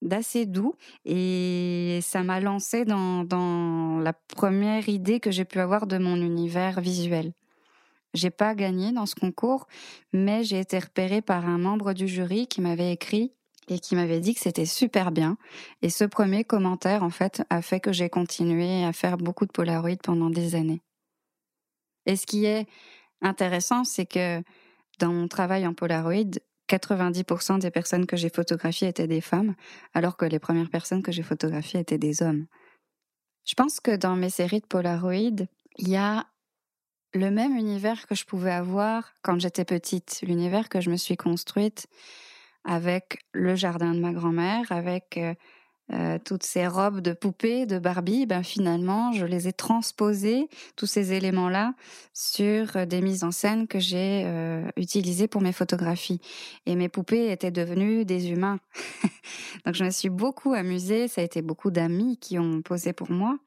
d'assez 0.02 0.46
doux 0.46 0.76
et 1.04 1.98
ça 2.00 2.22
m'a 2.22 2.38
lancé 2.38 2.84
dans, 2.84 3.24
dans 3.24 3.98
la 3.98 4.12
première 4.12 4.88
idée 4.88 5.18
que 5.18 5.32
j'ai 5.32 5.44
pu 5.44 5.58
avoir 5.58 5.88
de 5.88 5.98
mon 5.98 6.14
univers 6.14 6.80
visuel. 6.80 7.32
J'ai 8.14 8.30
pas 8.30 8.54
gagné 8.54 8.92
dans 8.92 9.06
ce 9.06 9.16
concours, 9.16 9.66
mais 10.12 10.44
j'ai 10.44 10.60
été 10.60 10.78
repérée 10.78 11.22
par 11.22 11.44
un 11.44 11.58
membre 11.58 11.92
du 11.92 12.06
jury 12.06 12.46
qui 12.46 12.60
m'avait 12.60 12.92
écrit 12.92 13.32
et 13.68 13.78
qui 13.78 13.94
m'avait 13.94 14.20
dit 14.20 14.34
que 14.34 14.40
c'était 14.40 14.66
super 14.66 15.12
bien. 15.12 15.36
Et 15.82 15.90
ce 15.90 16.04
premier 16.04 16.44
commentaire, 16.44 17.02
en 17.02 17.10
fait, 17.10 17.42
a 17.50 17.62
fait 17.62 17.80
que 17.80 17.92
j'ai 17.92 18.08
continué 18.08 18.84
à 18.84 18.92
faire 18.92 19.18
beaucoup 19.18 19.46
de 19.46 19.52
Polaroid 19.52 19.96
pendant 20.02 20.30
des 20.30 20.54
années. 20.54 20.82
Et 22.06 22.16
ce 22.16 22.26
qui 22.26 22.46
est 22.46 22.66
intéressant, 23.20 23.84
c'est 23.84 24.06
que 24.06 24.42
dans 24.98 25.12
mon 25.12 25.28
travail 25.28 25.66
en 25.66 25.74
Polaroid, 25.74 26.38
90% 26.68 27.60
des 27.60 27.70
personnes 27.70 28.06
que 28.06 28.16
j'ai 28.16 28.28
photographiées 28.28 28.88
étaient 28.88 29.06
des 29.06 29.20
femmes, 29.20 29.54
alors 29.94 30.16
que 30.16 30.24
les 30.24 30.38
premières 30.38 30.70
personnes 30.70 31.02
que 31.02 31.12
j'ai 31.12 31.22
photographiées 31.22 31.80
étaient 31.80 31.98
des 31.98 32.22
hommes. 32.22 32.46
Je 33.44 33.54
pense 33.54 33.80
que 33.80 33.96
dans 33.96 34.16
mes 34.16 34.30
séries 34.30 34.60
de 34.60 34.66
Polaroid, 34.66 35.46
il 35.76 35.88
y 35.88 35.96
a 35.96 36.26
le 37.14 37.30
même 37.30 37.56
univers 37.56 38.06
que 38.06 38.14
je 38.14 38.26
pouvais 38.26 38.50
avoir 38.50 39.14
quand 39.22 39.40
j'étais 39.40 39.64
petite, 39.64 40.20
l'univers 40.22 40.68
que 40.68 40.80
je 40.80 40.90
me 40.90 40.96
suis 40.96 41.16
construite 41.16 41.86
avec 42.68 43.24
le 43.32 43.56
jardin 43.56 43.94
de 43.94 43.98
ma 43.98 44.12
grand-mère, 44.12 44.70
avec 44.70 45.16
euh, 45.16 45.34
euh, 45.94 46.18
toutes 46.22 46.42
ces 46.42 46.66
robes 46.66 47.00
de 47.00 47.14
poupées, 47.14 47.64
de 47.64 47.78
Barbie, 47.78 48.26
ben 48.26 48.42
finalement, 48.42 49.10
je 49.12 49.24
les 49.24 49.48
ai 49.48 49.54
transposées, 49.54 50.48
tous 50.76 50.84
ces 50.84 51.14
éléments-là, 51.14 51.72
sur 52.12 52.76
euh, 52.76 52.84
des 52.84 53.00
mises 53.00 53.24
en 53.24 53.30
scène 53.30 53.66
que 53.66 53.78
j'ai 53.78 54.26
utilisées 54.76 55.28
pour 55.28 55.40
mes 55.40 55.52
photographies. 55.52 56.20
Et 56.66 56.76
mes 56.76 56.90
poupées 56.90 57.32
étaient 57.32 57.50
devenues 57.50 58.04
des 58.04 58.30
humains. 58.30 58.58
Donc 59.64 59.74
je 59.74 59.84
me 59.84 59.90
suis 59.90 60.10
beaucoup 60.10 60.52
amusée, 60.52 61.08
ça 61.08 61.22
a 61.22 61.24
été 61.24 61.40
beaucoup 61.40 61.70
d'amis 61.70 62.18
qui 62.18 62.38
ont 62.38 62.60
posé 62.60 62.92
pour 62.92 63.10
moi. 63.10 63.38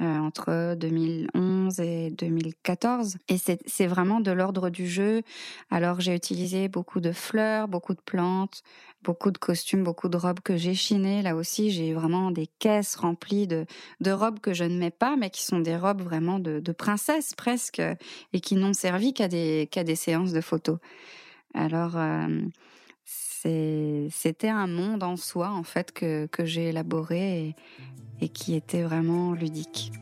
Euh, 0.00 0.16
entre 0.18 0.76
2011 0.76 1.80
et 1.80 2.10
2014. 2.12 3.16
Et 3.28 3.36
c'est 3.36 3.86
vraiment 3.88 4.20
de 4.20 4.30
l'ordre 4.30 4.70
du 4.70 4.86
jeu. 4.86 5.22
Alors 5.72 6.00
j'ai 6.00 6.14
utilisé 6.14 6.68
beaucoup 6.68 7.00
de 7.00 7.10
fleurs, 7.10 7.66
beaucoup 7.66 7.94
de 7.94 8.00
plantes, 8.00 8.62
beaucoup 9.02 9.32
de 9.32 9.38
costumes, 9.38 9.82
beaucoup 9.82 10.08
de 10.08 10.16
robes 10.16 10.38
que 10.38 10.56
j'ai 10.56 10.74
chinées. 10.74 11.20
Là 11.22 11.34
aussi, 11.34 11.72
j'ai 11.72 11.94
vraiment 11.94 12.30
des 12.30 12.46
caisses 12.46 12.94
remplies 12.94 13.48
de, 13.48 13.66
robes 14.06 14.38
que 14.38 14.52
je 14.52 14.62
ne 14.62 14.78
mets 14.78 14.92
pas, 14.92 15.16
mais 15.16 15.30
qui 15.30 15.42
sont 15.42 15.58
des 15.58 15.76
robes 15.76 16.02
vraiment 16.02 16.38
de, 16.38 16.60
de 16.60 16.72
princesse 16.72 17.34
presque, 17.34 17.82
et 18.32 18.40
qui 18.40 18.54
n'ont 18.54 18.74
servi 18.74 19.12
qu'à 19.14 19.26
des, 19.26 19.96
séances 19.96 20.32
de 20.32 20.40
photos. 20.40 20.78
Alors, 21.54 21.96
euh, 21.96 22.28
c'était 23.04 24.48
un 24.48 24.66
monde 24.66 25.02
en 25.02 25.16
soi, 25.16 25.50
en 25.50 25.62
fait, 25.62 25.92
que, 25.92 26.28
j'ai 26.44 26.68
élaboré 26.68 27.54
qui 28.26 28.56
était 28.56 28.82
vraiment 28.82 29.32
ludique. 29.32 29.92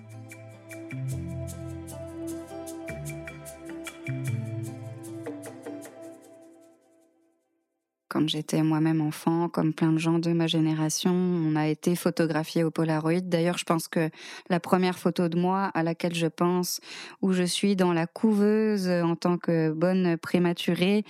quand 8.16 8.28
j'étais 8.30 8.62
moi-même 8.62 9.02
enfant, 9.02 9.50
comme 9.50 9.74
plein 9.74 9.92
de 9.92 9.98
gens 9.98 10.18
de 10.18 10.32
ma 10.32 10.46
génération, 10.46 11.12
on 11.12 11.54
a 11.54 11.68
été 11.68 11.94
photographié 11.94 12.64
au 12.64 12.70
Polaroid. 12.70 13.20
D'ailleurs, 13.20 13.58
je 13.58 13.64
pense 13.64 13.88
que 13.88 14.08
la 14.48 14.58
première 14.58 14.98
photo 14.98 15.28
de 15.28 15.38
moi 15.38 15.70
à 15.74 15.82
laquelle 15.82 16.14
je 16.14 16.26
pense, 16.26 16.80
où 17.20 17.34
je 17.34 17.42
suis 17.42 17.76
dans 17.76 17.92
la 17.92 18.06
couveuse 18.06 18.88
en 18.88 19.16
tant 19.16 19.36
que 19.36 19.70
bonne 19.70 20.16
prématurée, 20.16 21.04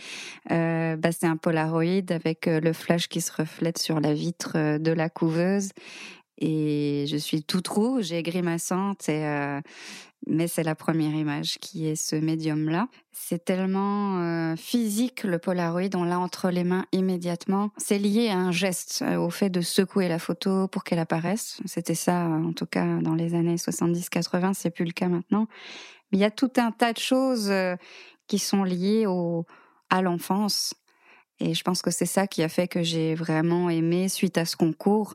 euh, 0.50 0.96
bah, 0.96 1.12
c'est 1.12 1.26
un 1.26 1.36
Polaroid 1.36 2.10
avec 2.10 2.48
euh, 2.48 2.58
le 2.58 2.72
flash 2.72 3.06
qui 3.06 3.20
se 3.20 3.30
reflète 3.32 3.78
sur 3.78 4.00
la 4.00 4.12
vitre 4.12 4.54
euh, 4.56 4.78
de 4.78 4.90
la 4.90 5.08
couveuse. 5.08 5.70
Et 6.38 7.06
je 7.08 7.16
suis 7.16 7.42
toute 7.42 7.68
rouge 7.68 8.12
et 8.12 8.22
grimaçante 8.22 9.08
euh, 9.08 9.60
mais 10.26 10.48
c'est 10.48 10.64
la 10.64 10.74
première 10.74 11.14
image 11.14 11.58
qui 11.60 11.86
est 11.86 11.94
ce 11.94 12.16
médium-là. 12.16 12.88
C'est 13.12 13.44
tellement 13.44 14.20
euh, 14.20 14.56
physique 14.56 15.22
le 15.22 15.38
Polaroid, 15.38 15.94
on 15.94 16.04
l'a 16.04 16.18
entre 16.18 16.50
les 16.50 16.64
mains 16.64 16.84
immédiatement. 16.92 17.70
C'est 17.76 17.98
lié 17.98 18.28
à 18.28 18.36
un 18.36 18.50
geste, 18.50 19.02
euh, 19.06 19.16
au 19.16 19.30
fait 19.30 19.50
de 19.50 19.60
secouer 19.60 20.08
la 20.08 20.18
photo 20.18 20.68
pour 20.68 20.84
qu'elle 20.84 20.98
apparaisse. 20.98 21.60
C'était 21.64 21.94
ça, 21.94 22.24
en 22.24 22.52
tout 22.52 22.66
cas, 22.66 22.84
dans 23.00 23.14
les 23.14 23.34
années 23.34 23.56
70-80, 23.56 24.54
c'est 24.54 24.70
plus 24.70 24.84
le 24.84 24.92
cas 24.92 25.08
maintenant. 25.08 25.46
Mais 26.10 26.18
il 26.18 26.20
y 26.20 26.24
a 26.24 26.30
tout 26.30 26.52
un 26.56 26.72
tas 26.72 26.92
de 26.92 26.98
choses 26.98 27.52
qui 28.26 28.38
sont 28.38 28.64
liées 28.64 29.06
à 29.90 30.02
l'enfance. 30.02 30.74
Et 31.38 31.54
je 31.54 31.62
pense 31.62 31.82
que 31.82 31.90
c'est 31.90 32.06
ça 32.06 32.26
qui 32.26 32.42
a 32.42 32.48
fait 32.48 32.68
que 32.68 32.82
j'ai 32.82 33.14
vraiment 33.14 33.68
aimé, 33.68 34.08
suite 34.08 34.38
à 34.38 34.44
ce 34.44 34.56
concours, 34.56 35.14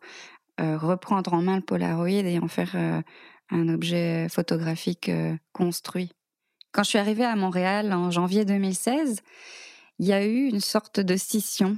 reprendre 0.78 1.34
en 1.34 1.42
main 1.42 1.56
le 1.56 1.62
Polaroid 1.62 2.08
et 2.08 2.40
en 2.40 2.48
faire 2.48 2.72
euh, 2.76 3.02
un 3.50 3.70
objet 3.70 4.28
photographique 4.30 5.10
euh, 5.10 5.36
construit. 5.54 6.12
Quand 6.72 6.84
je 6.84 6.90
suis 6.90 7.00
arrivée 7.00 7.26
à 7.26 7.36
Montréal 7.36 7.94
en 7.94 8.12
janvier 8.12 8.46
2016, 8.46 9.22
il 10.00 10.08
y 10.08 10.14
a 10.14 10.26
eu 10.26 10.48
une 10.48 10.62
sorte 10.62 11.00
de 11.00 11.16
scission. 11.18 11.78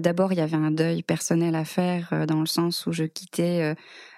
D'abord, 0.00 0.32
il 0.32 0.38
y 0.38 0.42
avait 0.42 0.56
un 0.56 0.70
deuil 0.70 1.02
personnel 1.02 1.54
à 1.54 1.64
faire 1.64 2.26
dans 2.26 2.40
le 2.40 2.46
sens 2.46 2.84
où 2.86 2.92
je 2.92 3.04
quittais 3.04 3.74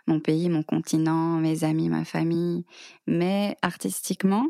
mon 0.08 0.18
pays, 0.18 0.48
mon 0.48 0.64
continent, 0.64 1.38
mes 1.38 1.62
amis, 1.62 1.88
ma 1.88 2.04
famille. 2.04 2.64
Mais 3.06 3.56
artistiquement, 3.62 4.48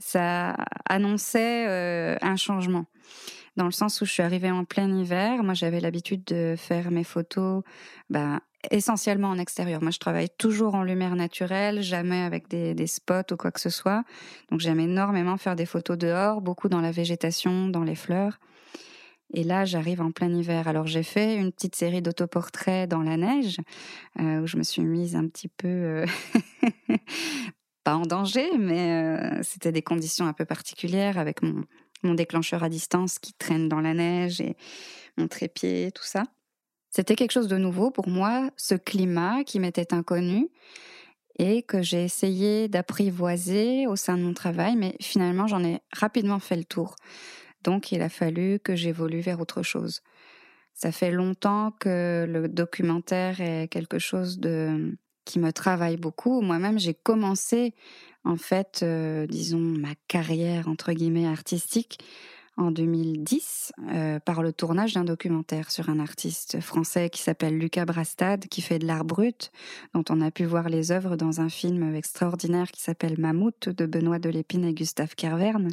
ça 0.00 0.56
annonçait 0.88 1.66
un 2.20 2.36
changement 2.36 2.86
dans 3.56 3.64
le 3.64 3.70
sens 3.70 4.00
où 4.00 4.04
je 4.04 4.12
suis 4.12 4.22
arrivée 4.22 4.50
en 4.50 4.64
plein 4.64 4.92
hiver. 4.94 5.42
Moi, 5.42 5.54
j'avais 5.54 5.80
l'habitude 5.80 6.24
de 6.24 6.54
faire 6.56 6.90
mes 6.90 7.04
photos 7.04 7.62
bah, 8.08 8.40
essentiellement 8.70 9.28
en 9.28 9.38
extérieur. 9.38 9.82
Moi, 9.82 9.90
je 9.90 9.98
travaille 9.98 10.28
toujours 10.38 10.74
en 10.74 10.82
lumière 10.82 11.16
naturelle, 11.16 11.82
jamais 11.82 12.22
avec 12.22 12.48
des, 12.48 12.74
des 12.74 12.86
spots 12.86 13.32
ou 13.32 13.36
quoi 13.36 13.50
que 13.50 13.60
ce 13.60 13.70
soit. 13.70 14.04
Donc, 14.50 14.60
j'aime 14.60 14.80
énormément 14.80 15.36
faire 15.36 15.56
des 15.56 15.66
photos 15.66 15.98
dehors, 15.98 16.40
beaucoup 16.40 16.68
dans 16.68 16.80
la 16.80 16.92
végétation, 16.92 17.68
dans 17.68 17.84
les 17.84 17.96
fleurs. 17.96 18.38
Et 19.34 19.44
là, 19.44 19.64
j'arrive 19.64 20.02
en 20.02 20.12
plein 20.12 20.30
hiver. 20.30 20.68
Alors, 20.68 20.86
j'ai 20.86 21.02
fait 21.02 21.36
une 21.36 21.52
petite 21.52 21.74
série 21.74 22.02
d'autoportraits 22.02 22.88
dans 22.88 23.02
la 23.02 23.16
neige, 23.16 23.58
euh, 24.20 24.40
où 24.40 24.46
je 24.46 24.58
me 24.58 24.62
suis 24.62 24.82
mise 24.82 25.16
un 25.16 25.26
petit 25.26 25.48
peu, 25.48 25.68
euh, 25.68 26.06
pas 27.84 27.96
en 27.96 28.02
danger, 28.02 28.56
mais 28.58 28.90
euh, 28.90 29.40
c'était 29.42 29.72
des 29.72 29.82
conditions 29.82 30.26
un 30.26 30.32
peu 30.32 30.44
particulières 30.44 31.18
avec 31.18 31.42
mon, 31.42 31.64
déclencheur 32.14 32.64
à 32.64 32.68
distance 32.68 33.20
qui 33.20 33.32
traîne 33.32 33.68
dans 33.68 33.80
la 33.80 33.94
neige 33.94 34.40
et 34.40 34.56
mon 35.16 35.28
trépied, 35.28 35.92
tout 35.92 36.02
ça. 36.02 36.24
C'était 36.90 37.14
quelque 37.14 37.30
chose 37.30 37.46
de 37.46 37.56
nouveau 37.56 37.92
pour 37.92 38.08
moi, 38.08 38.50
ce 38.56 38.74
climat 38.74 39.44
qui 39.44 39.60
m'était 39.60 39.94
inconnu 39.94 40.48
et 41.38 41.62
que 41.62 41.80
j'ai 41.80 42.02
essayé 42.02 42.68
d'apprivoiser 42.68 43.86
au 43.86 43.94
sein 43.94 44.18
de 44.18 44.22
mon 44.22 44.34
travail, 44.34 44.76
mais 44.76 44.96
finalement 45.00 45.46
j'en 45.46 45.64
ai 45.64 45.80
rapidement 45.92 46.40
fait 46.40 46.56
le 46.56 46.64
tour. 46.64 46.96
Donc 47.62 47.92
il 47.92 48.02
a 48.02 48.08
fallu 48.08 48.58
que 48.58 48.74
j'évolue 48.74 49.20
vers 49.20 49.40
autre 49.40 49.62
chose. 49.62 50.00
Ça 50.74 50.90
fait 50.90 51.12
longtemps 51.12 51.72
que 51.78 52.26
le 52.28 52.48
documentaire 52.48 53.40
est 53.40 53.68
quelque 53.68 53.98
chose 53.98 54.38
de 54.38 54.96
qui 55.24 55.38
me 55.38 55.52
travaille 55.52 55.96
beaucoup. 55.96 56.40
Moi-même, 56.40 56.78
j'ai 56.78 56.94
commencé 56.94 57.74
en 58.24 58.36
fait, 58.36 58.80
euh, 58.82 59.26
disons, 59.26 59.58
ma 59.58 59.94
carrière 60.08 60.68
entre 60.68 60.92
guillemets 60.92 61.26
artistique 61.26 61.98
en 62.56 62.70
2010 62.70 63.72
euh, 63.90 64.20
par 64.20 64.42
le 64.42 64.52
tournage 64.52 64.92
d'un 64.94 65.04
documentaire 65.04 65.70
sur 65.70 65.88
un 65.88 65.98
artiste 65.98 66.60
français 66.60 67.08
qui 67.08 67.22
s'appelle 67.22 67.58
Lucas 67.58 67.86
Brastad, 67.86 68.46
qui 68.46 68.60
fait 68.60 68.78
de 68.78 68.86
l'art 68.86 69.04
brut, 69.04 69.50
dont 69.94 70.04
on 70.10 70.20
a 70.20 70.30
pu 70.30 70.44
voir 70.44 70.68
les 70.68 70.92
œuvres 70.92 71.16
dans 71.16 71.40
un 71.40 71.48
film 71.48 71.94
extraordinaire 71.94 72.70
qui 72.70 72.82
s'appelle 72.82 73.18
Mammouth 73.18 73.68
de 73.70 73.86
Benoît 73.86 74.18
Delépine 74.18 74.64
et 74.64 74.74
Gustave 74.74 75.14
Kerverne. 75.14 75.70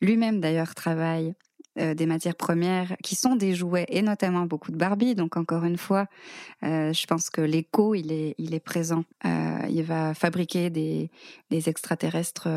Lui-même 0.00 0.40
d'ailleurs 0.40 0.74
travaille 0.74 1.34
euh, 1.78 1.94
des 1.94 2.06
matières 2.06 2.34
premières 2.34 2.96
qui 3.00 3.14
sont 3.14 3.36
des 3.36 3.54
jouets 3.54 3.86
et 3.88 4.02
notamment 4.02 4.44
beaucoup 4.44 4.72
de 4.72 4.76
Barbie. 4.76 5.14
Donc 5.14 5.36
encore 5.36 5.64
une 5.64 5.76
fois, 5.76 6.06
euh, 6.64 6.92
je 6.92 7.06
pense 7.06 7.30
que 7.30 7.40
l'écho 7.40 7.94
il 7.94 8.10
est 8.10 8.34
il 8.38 8.54
est 8.54 8.60
présent. 8.60 9.04
Euh, 9.24 9.60
il 9.68 9.84
va 9.84 10.12
fabriquer 10.14 10.68
des 10.68 11.10
des 11.50 11.68
extraterrestres 11.68 12.48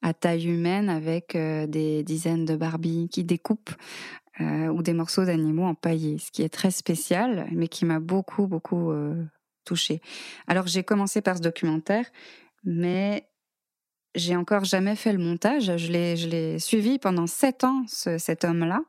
à 0.00 0.14
taille 0.14 0.46
humaine 0.46 0.88
avec 0.88 1.36
des 1.36 2.02
dizaines 2.02 2.46
de 2.46 2.56
Barbie 2.56 3.08
qui 3.10 3.24
découpent 3.24 3.74
ou 4.40 4.82
des 4.82 4.92
morceaux 4.92 5.24
d'animaux 5.24 5.64
empaillés, 5.64 6.18
ce 6.18 6.30
qui 6.30 6.42
est 6.42 6.48
très 6.48 6.70
spécial, 6.70 7.48
mais 7.52 7.68
qui 7.68 7.84
m'a 7.84 8.00
beaucoup 8.00 8.46
beaucoup 8.46 8.90
touchée. 9.64 10.00
Alors 10.46 10.66
j'ai 10.66 10.82
commencé 10.82 11.20
par 11.20 11.36
ce 11.36 11.42
documentaire, 11.42 12.06
mais 12.64 13.28
j'ai 14.16 14.34
encore 14.34 14.64
jamais 14.64 14.96
fait 14.96 15.12
le 15.12 15.18
montage. 15.18 15.76
Je 15.76 15.92
l'ai, 15.92 16.16
je 16.16 16.28
l'ai 16.28 16.58
suivi 16.58 16.98
pendant 16.98 17.26
sept 17.26 17.62
ans, 17.64 17.84
cet 17.86 18.44
homme-là. 18.44 18.80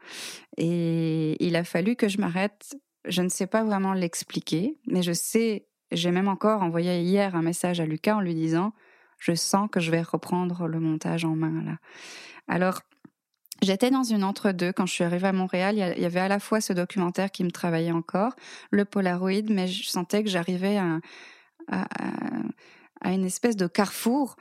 Et 0.58 1.36
il 1.46 1.56
a 1.56 1.64
fallu 1.64 1.96
que 1.96 2.08
je 2.08 2.18
m'arrête. 2.18 2.76
Je 3.06 3.22
ne 3.22 3.30
sais 3.30 3.48
pas 3.48 3.64
vraiment 3.64 3.94
l'expliquer, 3.94 4.78
mais 4.88 5.04
je 5.04 5.14
sais, 5.14 5.68
j'ai 5.92 6.12
même 6.12 6.28
encore 6.28 6.64
envoyé 6.64 7.02
hier 7.02 7.36
un 7.36 7.42
message 7.42 7.80
à 7.80 7.86
Lucas 7.86 8.16
en 8.16 8.22
lui 8.22 8.34
disant, 8.34 8.74
je 9.20 9.34
sens 9.34 9.70
que 9.72 9.80
je 9.80 9.92
vais 9.92 10.02
reprendre 10.02 10.68
le 10.68 10.80
montage 10.80 11.26
en 11.26 11.36
main. 11.36 11.78
Alors, 12.48 12.82
J'étais 13.64 13.90
dans 13.90 14.04
une 14.04 14.24
entre-deux 14.24 14.72
quand 14.72 14.86
je 14.86 14.94
suis 14.94 15.04
arrivée 15.04 15.28
à 15.28 15.34
Montréal. 15.34 15.76
Il 15.98 16.02
y 16.02 16.06
avait 16.06 16.20
à 16.20 16.28
la 16.28 16.40
fois 16.40 16.62
ce 16.62 16.74
documentaire 16.74 17.32
qui 17.32 17.44
me 17.44 17.50
travaillait 17.50 17.92
encore, 17.92 18.34
le 18.70 18.86
Polaroid, 18.86 19.50
mais 19.50 19.68
je 19.68 19.90
sentais 19.90 20.24
que 20.24 20.30
j'arrivais 20.30 20.78
à, 20.78 21.00
une 23.04 23.26
espèce 23.26 23.56
de 23.56 23.66
carrefour 23.66 24.36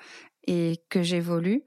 et 0.46 0.80
que 0.88 1.02
j'évolue. 1.02 1.62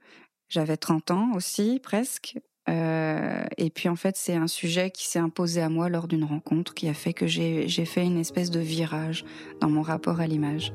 J'avais 0.48 0.76
30 0.76 1.10
ans 1.10 1.32
aussi, 1.34 1.80
presque. 1.82 2.38
Euh, 2.68 3.44
et 3.56 3.70
puis 3.70 3.88
en 3.88 3.96
fait, 3.96 4.16
c'est 4.16 4.34
un 4.34 4.46
sujet 4.46 4.90
qui 4.90 5.06
s'est 5.06 5.18
imposé 5.18 5.60
à 5.60 5.68
moi 5.68 5.88
lors 5.88 6.06
d'une 6.06 6.24
rencontre 6.24 6.74
qui 6.74 6.88
a 6.88 6.94
fait 6.94 7.12
que 7.12 7.26
j'ai 7.26 7.84
fait 7.84 8.04
une 8.04 8.18
espèce 8.18 8.50
de 8.50 8.60
virage 8.60 9.24
dans 9.60 9.70
mon 9.70 9.82
rapport 9.82 10.20
à 10.20 10.26
l'image. 10.26 10.72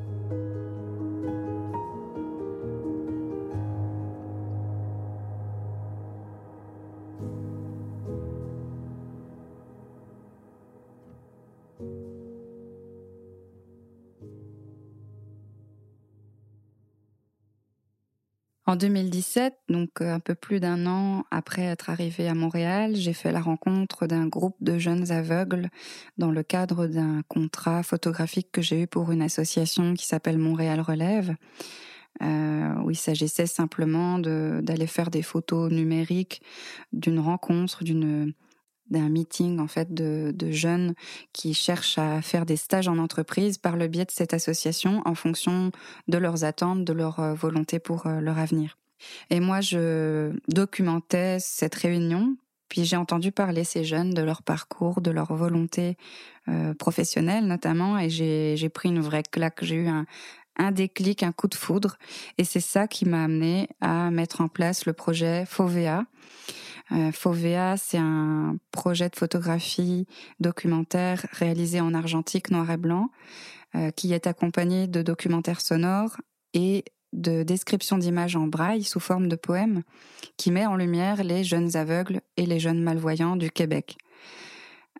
En 18.67 18.75
2017, 18.75 19.53
donc 19.69 20.01
euh, 20.01 20.11
un 20.11 20.19
peu 20.19 20.33
plus 20.33 20.59
d'un 20.59 20.87
an 20.87 21.23
après 21.29 21.61
être 21.61 21.91
arrivée 21.91 22.27
à 22.27 22.33
Montréal, 22.33 22.95
j'ai 22.95 23.13
fait 23.13 23.31
la 23.31 23.39
rencontre 23.39 24.07
d'un 24.07 24.25
groupe 24.25 24.55
de 24.59 24.79
jeunes 24.79 25.11
aveugles 25.11 25.69
dans 26.17 26.31
le 26.31 26.41
cadre 26.41 26.87
d'un 26.87 27.21
contrat 27.27 27.83
photographique 27.83 28.51
que 28.51 28.63
j'ai 28.63 28.81
eu 28.81 28.87
pour 28.87 29.11
une 29.11 29.21
association 29.21 29.93
qui 29.93 30.07
s'appelle 30.07 30.39
Montréal 30.39 30.81
Relève, 30.81 31.35
euh, 32.23 32.73
où 32.83 32.89
il 32.89 32.95
s'agissait 32.95 33.45
simplement 33.45 34.17
d'aller 34.17 34.87
faire 34.87 35.11
des 35.11 35.21
photos 35.21 35.71
numériques 35.71 36.41
d'une 36.91 37.19
rencontre, 37.19 37.83
d'une 37.83 38.33
d'un 38.89 39.09
meeting 39.09 39.59
en 39.59 39.67
fait 39.67 39.93
de, 39.93 40.31
de, 40.35 40.51
jeunes 40.51 40.93
qui 41.33 41.53
cherchent 41.53 41.97
à 41.97 42.21
faire 42.21 42.45
des 42.45 42.57
stages 42.57 42.87
en 42.87 42.97
entreprise 42.97 43.57
par 43.57 43.77
le 43.77 43.87
biais 43.87 44.05
de 44.05 44.11
cette 44.11 44.33
association 44.33 45.01
en 45.05 45.15
fonction 45.15 45.71
de 46.07 46.17
leurs 46.17 46.43
attentes, 46.43 46.85
de 46.85 46.93
leur 46.93 47.19
euh, 47.19 47.33
volonté 47.33 47.79
pour 47.79 48.07
euh, 48.07 48.19
leur 48.19 48.37
avenir. 48.37 48.77
Et 49.29 49.39
moi, 49.39 49.61
je 49.61 50.31
documentais 50.47 51.37
cette 51.39 51.75
réunion, 51.75 52.37
puis 52.69 52.85
j'ai 52.85 52.95
entendu 52.95 53.31
parler 53.31 53.63
ces 53.63 53.83
jeunes 53.83 54.13
de 54.13 54.21
leur 54.21 54.41
parcours, 54.41 55.01
de 55.01 55.11
leur 55.11 55.33
volonté 55.33 55.97
euh, 56.47 56.73
professionnelle 56.73 57.45
notamment, 57.45 57.99
et 57.99 58.09
j'ai 58.09 58.69
pris 58.69 58.89
une 58.89 59.01
vraie 59.01 59.23
claque. 59.23 59.63
J'ai 59.63 59.75
eu 59.75 59.87
un, 59.87 60.05
un 60.57 60.71
déclic, 60.71 61.23
un 61.23 61.31
coup 61.31 61.47
de 61.47 61.55
foudre, 61.55 61.97
et 62.37 62.43
c'est 62.43 62.59
ça 62.59 62.87
qui 62.87 63.05
m'a 63.05 63.23
amené 63.23 63.69
à 63.81 64.11
mettre 64.11 64.41
en 64.41 64.47
place 64.47 64.85
le 64.85 64.93
projet 64.93 65.45
Fovea 65.45 66.05
euh, 66.91 67.11
Fovea, 67.11 67.77
c'est 67.77 67.97
un 67.97 68.57
projet 68.71 69.09
de 69.09 69.15
photographie 69.15 70.05
documentaire 70.39 71.25
réalisé 71.31 71.81
en 71.81 71.93
argentique 71.93 72.51
noir 72.51 72.69
et 72.69 72.77
blanc, 72.77 73.09
euh, 73.75 73.91
qui 73.91 74.13
est 74.13 74.27
accompagné 74.27 74.87
de 74.87 75.01
documentaires 75.01 75.61
sonores 75.61 76.17
et 76.53 76.85
de 77.13 77.43
descriptions 77.43 77.97
d'images 77.97 78.35
en 78.35 78.47
braille 78.47 78.83
sous 78.83 78.99
forme 78.99 79.27
de 79.27 79.35
poèmes, 79.35 79.81
qui 80.37 80.51
met 80.51 80.65
en 80.65 80.75
lumière 80.75 81.23
les 81.23 81.43
jeunes 81.43 81.75
aveugles 81.75 82.21
et 82.37 82.45
les 82.45 82.59
jeunes 82.59 82.83
malvoyants 82.83 83.35
du 83.35 83.49
Québec. 83.49 83.97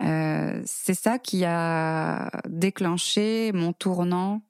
Euh, 0.02 0.62
c'est 0.66 0.94
ça 0.94 1.20
qui 1.20 1.46
a 1.46 2.30
déclenché 2.48 3.52
mon 3.54 3.74
tournant 3.74 4.42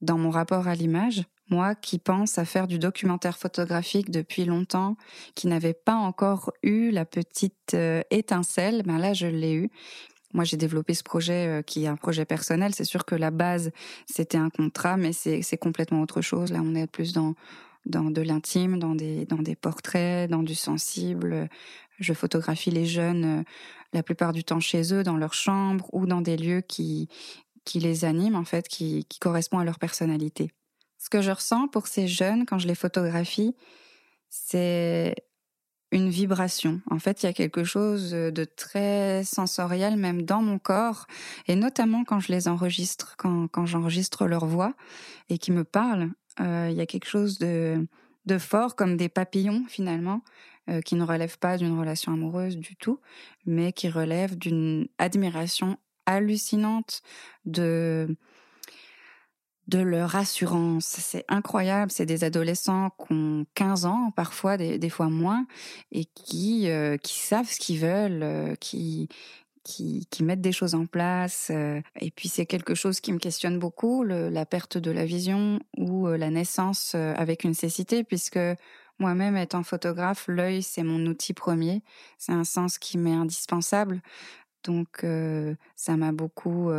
dans 0.00 0.18
mon 0.18 0.30
rapport 0.30 0.68
à 0.68 0.74
l'image 0.74 1.24
moi 1.52 1.74
qui 1.74 1.98
pense 1.98 2.38
à 2.38 2.46
faire 2.46 2.66
du 2.66 2.78
documentaire 2.78 3.36
photographique 3.36 4.10
depuis 4.10 4.46
longtemps, 4.46 4.96
qui 5.34 5.48
n'avait 5.48 5.74
pas 5.74 5.96
encore 5.96 6.50
eu 6.62 6.90
la 6.90 7.04
petite 7.04 7.74
euh, 7.74 8.00
étincelle, 8.10 8.82
ben 8.86 8.96
là 8.96 9.12
je 9.12 9.26
l'ai 9.26 9.52
eu. 9.52 9.70
Moi 10.32 10.44
j'ai 10.44 10.56
développé 10.56 10.94
ce 10.94 11.02
projet 11.02 11.46
euh, 11.46 11.62
qui 11.62 11.84
est 11.84 11.88
un 11.88 11.96
projet 11.96 12.24
personnel. 12.24 12.74
C'est 12.74 12.84
sûr 12.84 13.04
que 13.04 13.14
la 13.14 13.30
base 13.30 13.70
c'était 14.06 14.38
un 14.38 14.48
contrat, 14.48 14.96
mais 14.96 15.12
c'est 15.12 15.58
complètement 15.58 16.00
autre 16.00 16.22
chose. 16.22 16.50
Là 16.50 16.60
on 16.64 16.74
est 16.74 16.86
plus 16.86 17.12
dans 17.12 17.34
de 17.84 18.22
l'intime, 18.22 18.78
dans 18.78 18.94
des 18.94 19.56
portraits, 19.60 20.30
dans 20.30 20.42
du 20.42 20.54
sensible. 20.54 21.50
Je 22.00 22.14
photographie 22.14 22.70
les 22.70 22.86
jeunes 22.86 23.24
euh, 23.24 23.42
la 23.92 24.02
plupart 24.02 24.32
du 24.32 24.42
temps 24.42 24.60
chez 24.60 24.94
eux, 24.94 25.02
dans 25.02 25.18
leur 25.18 25.34
chambre 25.34 25.86
ou 25.92 26.06
dans 26.06 26.22
des 26.22 26.38
lieux 26.38 26.62
qui 26.62 27.10
qui 27.64 27.78
les 27.78 28.04
animent 28.04 28.36
en 28.36 28.44
fait, 28.44 28.66
qui, 28.66 29.04
qui 29.04 29.18
correspondent 29.20 29.60
à 29.60 29.64
leur 29.64 29.78
personnalité. 29.78 30.50
Ce 31.02 31.10
que 31.10 31.20
je 31.20 31.32
ressens 31.32 31.66
pour 31.66 31.88
ces 31.88 32.06
jeunes 32.06 32.46
quand 32.46 32.60
je 32.60 32.68
les 32.68 32.76
photographie, 32.76 33.56
c'est 34.28 35.16
une 35.90 36.08
vibration. 36.08 36.80
En 36.88 37.00
fait, 37.00 37.22
il 37.22 37.26
y 37.26 37.28
a 37.28 37.32
quelque 37.32 37.64
chose 37.64 38.12
de 38.12 38.44
très 38.44 39.24
sensoriel 39.24 39.96
même 39.96 40.22
dans 40.22 40.42
mon 40.42 40.60
corps, 40.60 41.08
et 41.48 41.56
notamment 41.56 42.04
quand 42.04 42.20
je 42.20 42.30
les 42.30 42.46
enregistre, 42.46 43.16
quand, 43.16 43.66
j'enregistre 43.66 44.28
leur 44.28 44.46
voix 44.46 44.74
et 45.28 45.38
qui 45.38 45.50
me 45.50 45.64
parlent, 45.64 46.12
euh, 46.38 46.68
il 46.70 46.76
y 46.76 46.80
a 46.80 46.86
quelque 46.86 47.08
chose 47.08 47.40
de, 47.40 47.84
de 48.26 48.38
fort, 48.38 48.76
comme 48.76 48.96
des 48.96 49.08
papillons 49.08 49.64
finalement, 49.66 50.22
euh, 50.70 50.82
qui 50.82 50.94
ne 50.94 51.02
relèvent 51.02 51.40
pas 51.40 51.58
d'une 51.58 51.76
relation 51.76 52.12
amoureuse 52.12 52.56
du 52.56 52.76
tout, 52.76 53.00
mais 53.44 53.72
qui 53.72 53.90
relèvent 53.90 54.38
d'une 54.38 54.86
admiration 54.98 55.78
hallucinante 56.06 57.02
de 57.44 58.16
de 59.68 59.78
leur 59.78 60.16
assurance. 60.16 60.86
C'est 60.86 61.24
incroyable. 61.28 61.90
C'est 61.90 62.06
des 62.06 62.24
adolescents 62.24 62.90
qui 62.90 63.12
ont 63.12 63.46
15 63.54 63.86
ans, 63.86 64.12
parfois 64.14 64.56
des, 64.56 64.90
fois 64.90 65.08
moins, 65.08 65.46
et 65.92 66.04
qui 66.04 66.68
euh, 66.68 66.96
qui 66.96 67.18
savent 67.18 67.48
ce 67.48 67.58
qu'ils 67.58 67.78
veulent, 67.78 68.22
euh, 68.22 68.54
qui 68.56 69.08
qui, 69.64 70.08
qui 70.10 70.24
mettent 70.24 70.40
des 70.40 70.52
choses 70.52 70.74
en 70.74 70.86
place. 70.86 71.48
Euh, 71.52 71.80
et 72.00 72.10
puis 72.10 72.28
c'est 72.28 72.46
quelque 72.46 72.74
chose 72.74 73.00
qui 73.00 73.12
me 73.12 73.18
questionne 73.18 73.60
beaucoup, 73.60 74.02
la 74.02 74.44
perte 74.44 74.76
de 74.76 74.90
la 74.90 75.04
vision 75.04 75.60
ou 75.76 76.08
la 76.08 76.30
naissance 76.30 76.96
avec 76.96 77.44
une 77.44 77.54
cécité, 77.54 78.02
puisque 78.02 78.40
moi-même 78.98 79.36
étant 79.36 79.62
photographe, 79.62 80.24
l'œil 80.26 80.62
c'est 80.62 80.82
mon 80.82 81.06
outil 81.06 81.32
premier. 81.32 81.82
C'est 82.18 82.32
un 82.32 82.44
sens 82.44 82.78
qui 82.78 82.98
m'est 82.98 83.12
indispensable. 83.12 84.02
Donc 84.64 85.04
ça 85.76 85.96
m'a 85.96 86.12
beaucoup 86.12 86.70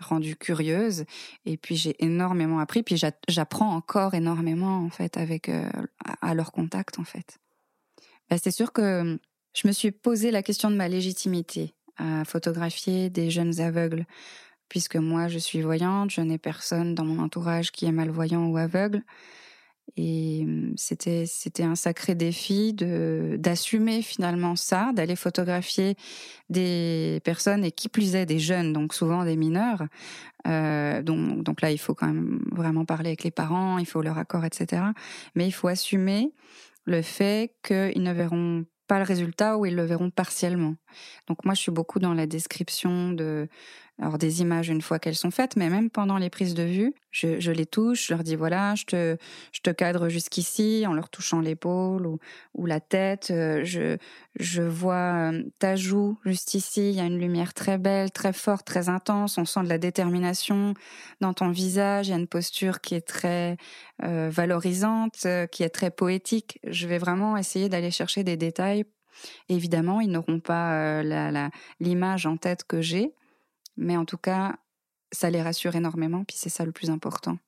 rendue 0.00 0.36
curieuse 0.36 1.04
et 1.44 1.56
puis 1.56 1.76
j'ai 1.76 1.96
énormément 2.02 2.58
appris 2.58 2.82
puis 2.82 2.96
j'apprends 3.28 3.74
encore 3.74 4.14
énormément 4.14 4.78
en 4.78 4.90
fait 4.90 5.16
avec 5.16 5.50
à 6.20 6.34
leur 6.34 6.52
contact 6.52 6.98
en 6.98 7.04
fait. 7.04 7.38
Bah, 8.30 8.36
c'est 8.42 8.50
sûr 8.50 8.72
que 8.72 9.18
je 9.54 9.68
me 9.68 9.72
suis 9.72 9.90
posé 9.90 10.30
la 10.30 10.42
question 10.42 10.70
de 10.70 10.76
ma 10.76 10.88
légitimité 10.88 11.74
à 11.98 12.24
photographier 12.24 13.10
des 13.10 13.30
jeunes 13.30 13.60
aveugles 13.60 14.06
puisque 14.72 14.96
moi 14.96 15.28
je 15.28 15.38
suis 15.38 15.60
voyante, 15.60 16.10
je 16.10 16.22
n'ai 16.22 16.38
personne 16.38 16.94
dans 16.94 17.04
mon 17.04 17.22
entourage 17.22 17.72
qui 17.72 17.84
est 17.84 17.92
malvoyant 17.92 18.46
ou 18.46 18.56
aveugle. 18.56 19.02
Et 19.96 20.44
mmh, 20.44 20.74
c'était 20.76 21.26
c'était 21.26 21.64
un 21.64 21.74
sacré 21.74 22.14
défi 22.14 22.72
de 22.72 23.36
d'assumer 23.38 24.02
finalement 24.02 24.56
ça, 24.56 24.92
d'aller 24.94 25.16
photographier 25.16 25.96
des 26.48 27.20
personnes 27.24 27.64
et 27.64 27.72
qui 27.72 27.88
plus 27.88 28.14
est 28.14 28.26
des 28.26 28.38
jeunes, 28.38 28.72
donc 28.72 28.94
souvent 28.94 29.24
des 29.24 29.36
mineurs. 29.36 29.82
Euh, 30.46 31.02
donc 31.02 31.42
donc 31.42 31.60
là 31.60 31.70
il 31.70 31.78
faut 31.78 31.94
quand 31.94 32.06
même 32.06 32.42
vraiment 32.52 32.84
parler 32.84 33.10
avec 33.10 33.24
les 33.24 33.30
parents, 33.30 33.78
il 33.78 33.86
faut 33.86 34.02
leur 34.02 34.18
accord, 34.18 34.44
etc. 34.44 34.82
Mais 35.34 35.46
il 35.46 35.52
faut 35.52 35.68
assumer 35.68 36.32
le 36.84 37.02
fait 37.02 37.54
qu'ils 37.62 38.02
ne 38.02 38.12
verront 38.12 38.64
pas 38.88 38.98
le 38.98 39.04
résultat 39.04 39.58
ou 39.58 39.66
ils 39.66 39.76
le 39.76 39.84
verront 39.84 40.10
partiellement. 40.10 40.74
Donc 41.28 41.44
moi 41.44 41.54
je 41.54 41.60
suis 41.60 41.72
beaucoup 41.72 41.98
dans 41.98 42.14
la 42.14 42.26
description 42.26 43.12
de 43.12 43.48
alors 44.02 44.18
des 44.18 44.40
images 44.40 44.68
une 44.68 44.82
fois 44.82 44.98
qu'elles 44.98 45.14
sont 45.14 45.30
faites, 45.30 45.54
mais 45.54 45.70
même 45.70 45.88
pendant 45.88 46.18
les 46.18 46.28
prises 46.28 46.54
de 46.54 46.64
vue, 46.64 46.92
je, 47.12 47.52
les 47.52 47.66
touche, 47.66 48.08
je 48.08 48.14
leur 48.14 48.24
dis 48.24 48.34
voilà, 48.34 48.74
je 48.74 48.84
te, 48.84 49.70
cadre 49.70 50.08
jusqu'ici 50.08 50.84
en 50.88 50.92
leur 50.92 51.08
touchant 51.08 51.38
l'épaule 51.38 52.08
ou, 52.08 52.66
la 52.66 52.80
tête. 52.80 53.28
Euh, 53.30 53.60
je, 53.64 53.98
je 54.40 54.62
vois 54.62 55.30
euh, 55.30 55.44
ta 55.60 55.76
joue 55.76 56.18
juste 56.24 56.54
ici, 56.54 56.90
il 56.90 56.96
y 56.96 57.00
a 57.00 57.04
une 57.04 57.20
lumière 57.20 57.54
très 57.54 57.78
belle, 57.78 58.10
très 58.10 58.32
forte, 58.32 58.66
très 58.66 58.88
intense. 58.88 59.38
On 59.38 59.44
sent 59.44 59.62
de 59.62 59.68
la 59.68 59.78
détermination 59.78 60.74
dans 61.20 61.32
ton 61.32 61.50
visage. 61.50 62.08
Il 62.08 62.10
y 62.10 62.14
a 62.14 62.18
une 62.18 62.26
posture 62.26 62.80
qui 62.80 62.96
est 62.96 63.06
très 63.06 63.56
euh, 64.02 64.30
valorisante, 64.32 65.26
qui 65.52 65.62
est 65.62 65.72
très 65.72 65.92
poétique. 65.92 66.58
Je 66.66 66.88
vais 66.88 66.98
vraiment 66.98 67.36
essayer 67.36 67.68
d'aller 67.68 67.92
chercher 67.92 68.24
des 68.24 68.36
détails 68.36 68.84
Évidemment, 69.48 70.00
ils 70.00 70.10
n'auront 70.10 70.40
pas 70.40 71.02
l'image 71.80 72.26
en 72.26 72.36
tête 72.36 72.64
que 72.64 72.80
j'ai, 72.80 73.14
mais 73.76 73.96
en 73.96 74.04
tout 74.04 74.16
cas, 74.16 74.56
ça 75.12 75.30
les 75.30 75.42
rassure 75.42 75.76
énormément, 75.76 76.24
puis 76.24 76.36
c'est 76.38 76.48
ça 76.48 76.64
le 76.64 76.72
plus 76.72 76.90
important. 76.90 77.38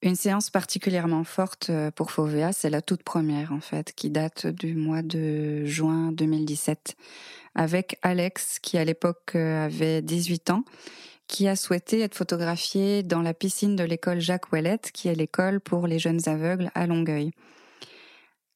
Une 0.00 0.14
séance 0.14 0.48
particulièrement 0.48 1.24
forte 1.24 1.70
euh, 1.70 1.90
pour 1.90 2.12
Fovea, 2.12 2.52
c'est 2.52 2.70
la 2.70 2.82
toute 2.82 3.02
première 3.02 3.52
en 3.52 3.60
fait, 3.60 3.92
qui 3.92 4.10
date 4.10 4.46
du 4.46 4.74
mois 4.74 5.02
de 5.02 5.64
juin 5.64 6.12
2017, 6.12 6.96
avec 7.56 7.98
Alex 8.02 8.60
qui 8.60 8.78
à 8.78 8.84
l'époque 8.84 9.32
euh, 9.34 9.66
avait 9.66 10.00
18 10.00 10.50
ans, 10.50 10.64
qui 11.26 11.48
a 11.48 11.56
souhaité 11.56 12.00
être 12.00 12.14
photographié 12.14 13.02
dans 13.02 13.22
la 13.22 13.34
piscine 13.34 13.74
de 13.74 13.82
l'école 13.82 14.20
Jacques 14.20 14.52
Ouellette, 14.52 14.92
qui 14.92 15.08
est 15.08 15.16
l'école 15.16 15.60
pour 15.60 15.88
les 15.88 15.98
jeunes 15.98 16.28
aveugles 16.28 16.70
à 16.76 16.86
Longueuil. 16.86 17.32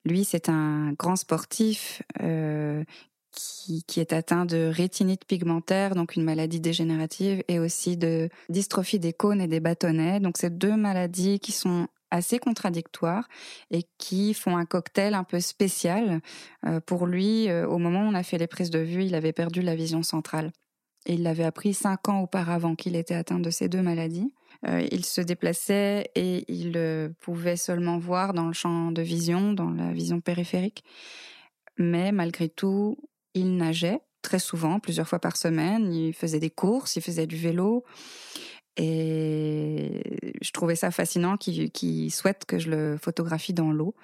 Lui, 0.05 0.25
c'est 0.25 0.49
un 0.49 0.93
grand 0.93 1.17
sportif 1.17 2.03
euh, 2.21 2.85
qui, 3.33 4.01
est 4.01 4.13
atteint 4.13 4.45
de 4.45 4.71
rétinite 4.73 5.25
pigmentaire, 5.25 5.95
donc 5.95 6.17
une 6.17 6.25
maladie 6.25 6.61
dégénérative, 6.61 7.43
et 7.49 7.59
aussi 7.59 7.97
de 7.97 8.29
dystrophie 8.49 8.99
des 8.99 9.13
cônes 9.13 9.41
et 9.41 9.49
des 9.49 9.61
bâtonnets. 9.61 10.21
Donc 10.21 10.37
c'est 10.39 10.57
deux 10.57 10.77
maladies 10.77 11.41
qui 11.41 11.53
sont 11.53 11.89
assez 12.11 12.39
contradictoires 12.39 13.27
et 13.71 13.85
qui 13.99 14.35
font 14.35 14.57
un 14.57 14.67
cocktail 14.67 15.15
un 15.15 15.25
peu 15.25 15.41
spécial. 15.41 16.21
Euh, 16.67 16.81
pour 16.81 17.07
lui, 17.07 17.49
euh, 17.49 17.67
au 17.67 17.79
moment 17.79 18.01
où 18.01 18.11
on 18.11 18.15
a 18.15 18.23
fait 18.23 18.39
les 18.39 18.47
prises 18.47 18.71
de 18.71 18.79
vue, 18.79 19.05
il 19.05 19.15
avait 19.15 19.33
perdu 19.33 19.63
la 19.63 19.75
vision 19.75 20.03
centrale. 20.03 20.53
Et 21.07 21.15
il 21.15 21.23
l'avait 21.23 21.45
appris 21.45 21.75
cinq 21.75 22.09
ans 22.09 22.21
auparavant 22.21 22.77
qu'il 22.77 22.95
était 22.95 23.15
atteint 23.15 23.41
de 23.41 23.51
ces 23.51 23.69
deux 23.69 23.83
maladies. 23.83 24.33
Euh, 24.69 24.87
il 24.93 25.05
se 25.05 25.21
déplaçait 25.21 26.11
et 26.15 26.45
il 26.53 27.13
pouvait 27.21 27.57
seulement 27.57 27.99
voir 27.99 28.35
dans 28.35 28.47
le 28.47 28.53
champ 28.53 28.93
de 28.93 29.03
vision, 29.03 29.53
dans 29.53 29.71
la 29.71 29.93
vision 29.93 30.21
périphérique. 30.21 30.85
Mais 31.79 32.13
malgré 32.13 32.49
tout, 32.49 32.99
il 33.35 33.57
nageait 33.57 34.01
très 34.23 34.39
souvent, 34.39 34.79
plusieurs 34.79 35.09
fois 35.09 35.19
par 35.19 35.37
semaine. 35.37 35.93
Il 35.93 36.15
faisait 36.15 36.41
des 36.41 36.51
courses, 36.51 36.97
il 36.97 37.03
faisait 37.03 37.27
du 37.27 37.37
vélo. 37.37 37.85
Et 38.79 40.03
je 40.41 40.51
trouvais 40.51 40.77
ça 40.77 40.91
fascinant 40.91 41.37
qu'il 41.37 42.11
souhaite 42.11 42.47
que 42.47 42.59
je 42.59 42.71
le 42.71 42.97
photographie 42.97 43.53
dans 43.53 43.71
l'eau. 43.71 43.95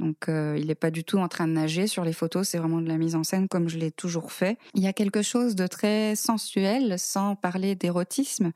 Donc 0.00 0.28
euh, 0.28 0.56
il 0.58 0.66
n'est 0.66 0.74
pas 0.74 0.90
du 0.90 1.04
tout 1.04 1.18
en 1.18 1.28
train 1.28 1.46
de 1.46 1.52
nager 1.52 1.86
sur 1.86 2.02
les 2.02 2.12
photos, 2.12 2.48
c'est 2.48 2.58
vraiment 2.58 2.80
de 2.80 2.88
la 2.88 2.98
mise 2.98 3.14
en 3.14 3.22
scène 3.22 3.46
comme 3.46 3.68
je 3.68 3.78
l'ai 3.78 3.92
toujours 3.92 4.32
fait. 4.32 4.58
Il 4.74 4.82
y 4.82 4.88
a 4.88 4.92
quelque 4.92 5.22
chose 5.22 5.54
de 5.54 5.68
très 5.68 6.16
sensuel, 6.16 6.98
sans 6.98 7.36
parler 7.36 7.76
d'érotisme, 7.76 8.50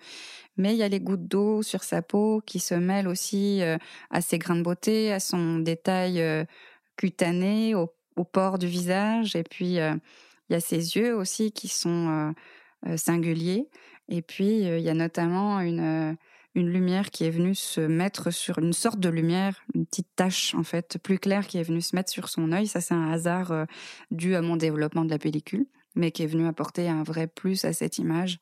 mais 0.56 0.74
il 0.74 0.78
y 0.78 0.82
a 0.82 0.88
les 0.88 0.98
gouttes 0.98 1.28
d'eau 1.28 1.62
sur 1.62 1.84
sa 1.84 2.02
peau 2.02 2.42
qui 2.44 2.58
se 2.58 2.74
mêlent 2.74 3.08
aussi 3.08 3.62
euh, 3.62 3.78
à 4.10 4.22
ses 4.22 4.38
grains 4.38 4.56
de 4.56 4.62
beauté, 4.62 5.12
à 5.12 5.20
son 5.20 5.60
détail 5.60 6.20
euh, 6.20 6.44
cutané, 6.96 7.76
au, 7.76 7.94
au, 8.16 8.24
port 8.24 8.58
du 8.58 8.66
visage, 8.66 9.36
et 9.36 9.42
puis 9.42 9.74
il 9.74 10.00
y 10.50 10.54
a 10.54 10.60
ses 10.60 10.96
yeux 10.96 11.14
aussi 11.16 11.52
qui 11.52 11.68
sont 11.68 12.34
singuliers. 12.96 13.68
Et 14.08 14.22
puis, 14.22 14.60
il 14.60 14.80
y 14.80 14.88
a 14.88 14.94
notamment 14.94 15.60
une, 15.60 16.16
une 16.54 16.68
lumière 16.68 17.10
qui 17.10 17.24
est 17.24 17.30
venue 17.30 17.54
se 17.54 17.80
mettre 17.80 18.30
sur 18.30 18.58
une 18.58 18.72
sorte 18.72 18.98
de 18.98 19.08
lumière, 19.08 19.62
une 19.74 19.86
petite 19.86 20.08
tache 20.16 20.54
en 20.54 20.64
fait 20.64 20.98
plus 20.98 21.18
claire 21.18 21.46
qui 21.46 21.58
est 21.58 21.62
venue 21.62 21.80
se 21.80 21.94
mettre 21.94 22.10
sur 22.10 22.28
son 22.28 22.52
œil. 22.52 22.66
Ça, 22.66 22.80
c'est 22.80 22.94
un 22.94 23.10
hasard 23.10 23.66
dû 24.10 24.34
à 24.34 24.42
mon 24.42 24.56
développement 24.56 25.04
de 25.04 25.10
la 25.10 25.18
pellicule, 25.18 25.66
mais 25.94 26.10
qui 26.10 26.22
est 26.24 26.26
venu 26.26 26.46
apporter 26.46 26.88
un 26.88 27.02
vrai 27.02 27.26
plus 27.26 27.64
à 27.64 27.72
cette 27.72 27.98
image, 27.98 28.38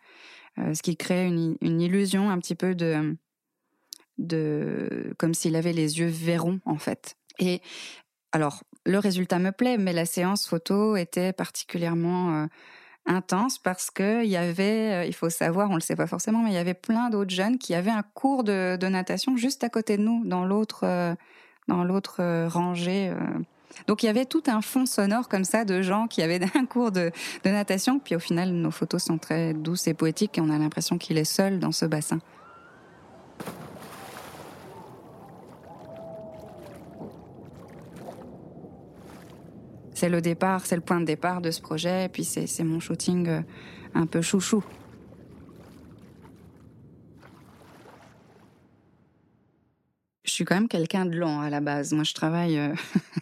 ce 0.56 0.82
qui 0.82 0.96
crée 0.96 1.26
une, 1.26 1.56
une, 1.60 1.80
illusion 1.80 2.30
un 2.30 2.38
petit 2.38 2.54
peu 2.54 2.74
de, 2.74 3.16
de 4.16 5.14
comme 5.18 5.34
s'il 5.34 5.56
avait 5.56 5.72
les 5.72 5.98
yeux 5.98 6.08
verrons 6.08 6.60
en 6.64 6.78
fait. 6.78 7.16
Et 7.38 7.60
alors, 8.32 8.62
le 8.84 8.98
résultat 8.98 9.38
me 9.38 9.52
plaît, 9.52 9.78
mais 9.78 9.94
la 9.94 10.04
séance 10.04 10.46
photo 10.46 10.96
était 10.96 11.32
particulièrement 11.32 12.46
intense 13.08 13.58
parce 13.58 13.90
que 13.90 14.24
il 14.24 14.30
y 14.30 14.36
avait, 14.36 14.92
euh, 14.92 15.04
il 15.04 15.14
faut 15.14 15.30
savoir, 15.30 15.70
on 15.70 15.74
le 15.74 15.80
sait 15.80 15.96
pas 15.96 16.06
forcément, 16.06 16.42
mais 16.42 16.50
il 16.50 16.54
y 16.54 16.58
avait 16.58 16.74
plein 16.74 17.10
d'autres 17.10 17.30
jeunes 17.30 17.58
qui 17.58 17.74
avaient 17.74 17.90
un 17.90 18.02
cours 18.02 18.44
de, 18.44 18.76
natation 18.88 19.36
juste 19.36 19.64
à 19.64 19.68
côté 19.68 19.96
de 19.96 20.02
nous, 20.02 20.24
dans 20.24 20.44
l'autre, 20.44 20.80
euh, 20.84 21.14
dans 21.66 21.84
l'autre 21.84 22.16
euh, 22.20 22.48
rangée. 22.48 23.12
Donc 23.86 24.02
il 24.02 24.06
y 24.06 24.08
avait 24.08 24.24
tout 24.24 24.42
un 24.46 24.62
fond 24.62 24.86
sonore 24.86 25.28
comme 25.28 25.44
ça 25.44 25.64
de 25.64 25.82
gens 25.82 26.06
qui 26.06 26.22
avaient 26.22 26.40
un 26.54 26.66
cours 26.66 26.92
de, 26.92 27.10
de 27.44 27.50
natation. 27.50 27.98
Puis 27.98 28.14
au 28.14 28.20
final, 28.20 28.50
nos 28.50 28.70
photos 28.70 29.02
sont 29.02 29.18
très 29.18 29.54
douces 29.54 29.88
et 29.88 29.94
poétiques 29.94 30.38
et 30.38 30.40
on 30.40 30.50
a 30.50 30.58
l'impression 30.58 30.98
qu'il 30.98 31.18
est 31.18 31.24
seul 31.24 31.58
dans 31.58 31.72
ce 31.72 31.86
bassin. 31.86 32.20
C'est 39.98 40.08
le 40.08 40.20
départ, 40.20 40.64
c'est 40.64 40.76
le 40.76 40.80
point 40.80 41.00
de 41.00 41.04
départ 41.04 41.40
de 41.40 41.50
ce 41.50 41.60
projet. 41.60 42.04
Et 42.04 42.08
puis 42.08 42.22
c'est 42.22 42.62
mon 42.62 42.78
shooting 42.78 43.26
euh, 43.26 43.40
un 43.94 44.06
peu 44.06 44.22
chouchou. 44.22 44.62
Je 50.22 50.30
suis 50.30 50.44
quand 50.44 50.54
même 50.54 50.68
quelqu'un 50.68 51.04
de 51.04 51.16
lent 51.16 51.40
à 51.40 51.50
la 51.50 51.60
base. 51.60 51.92
Moi, 51.92 52.04
je 52.04 52.14
travaille, 52.14 52.58
euh, 52.58 52.72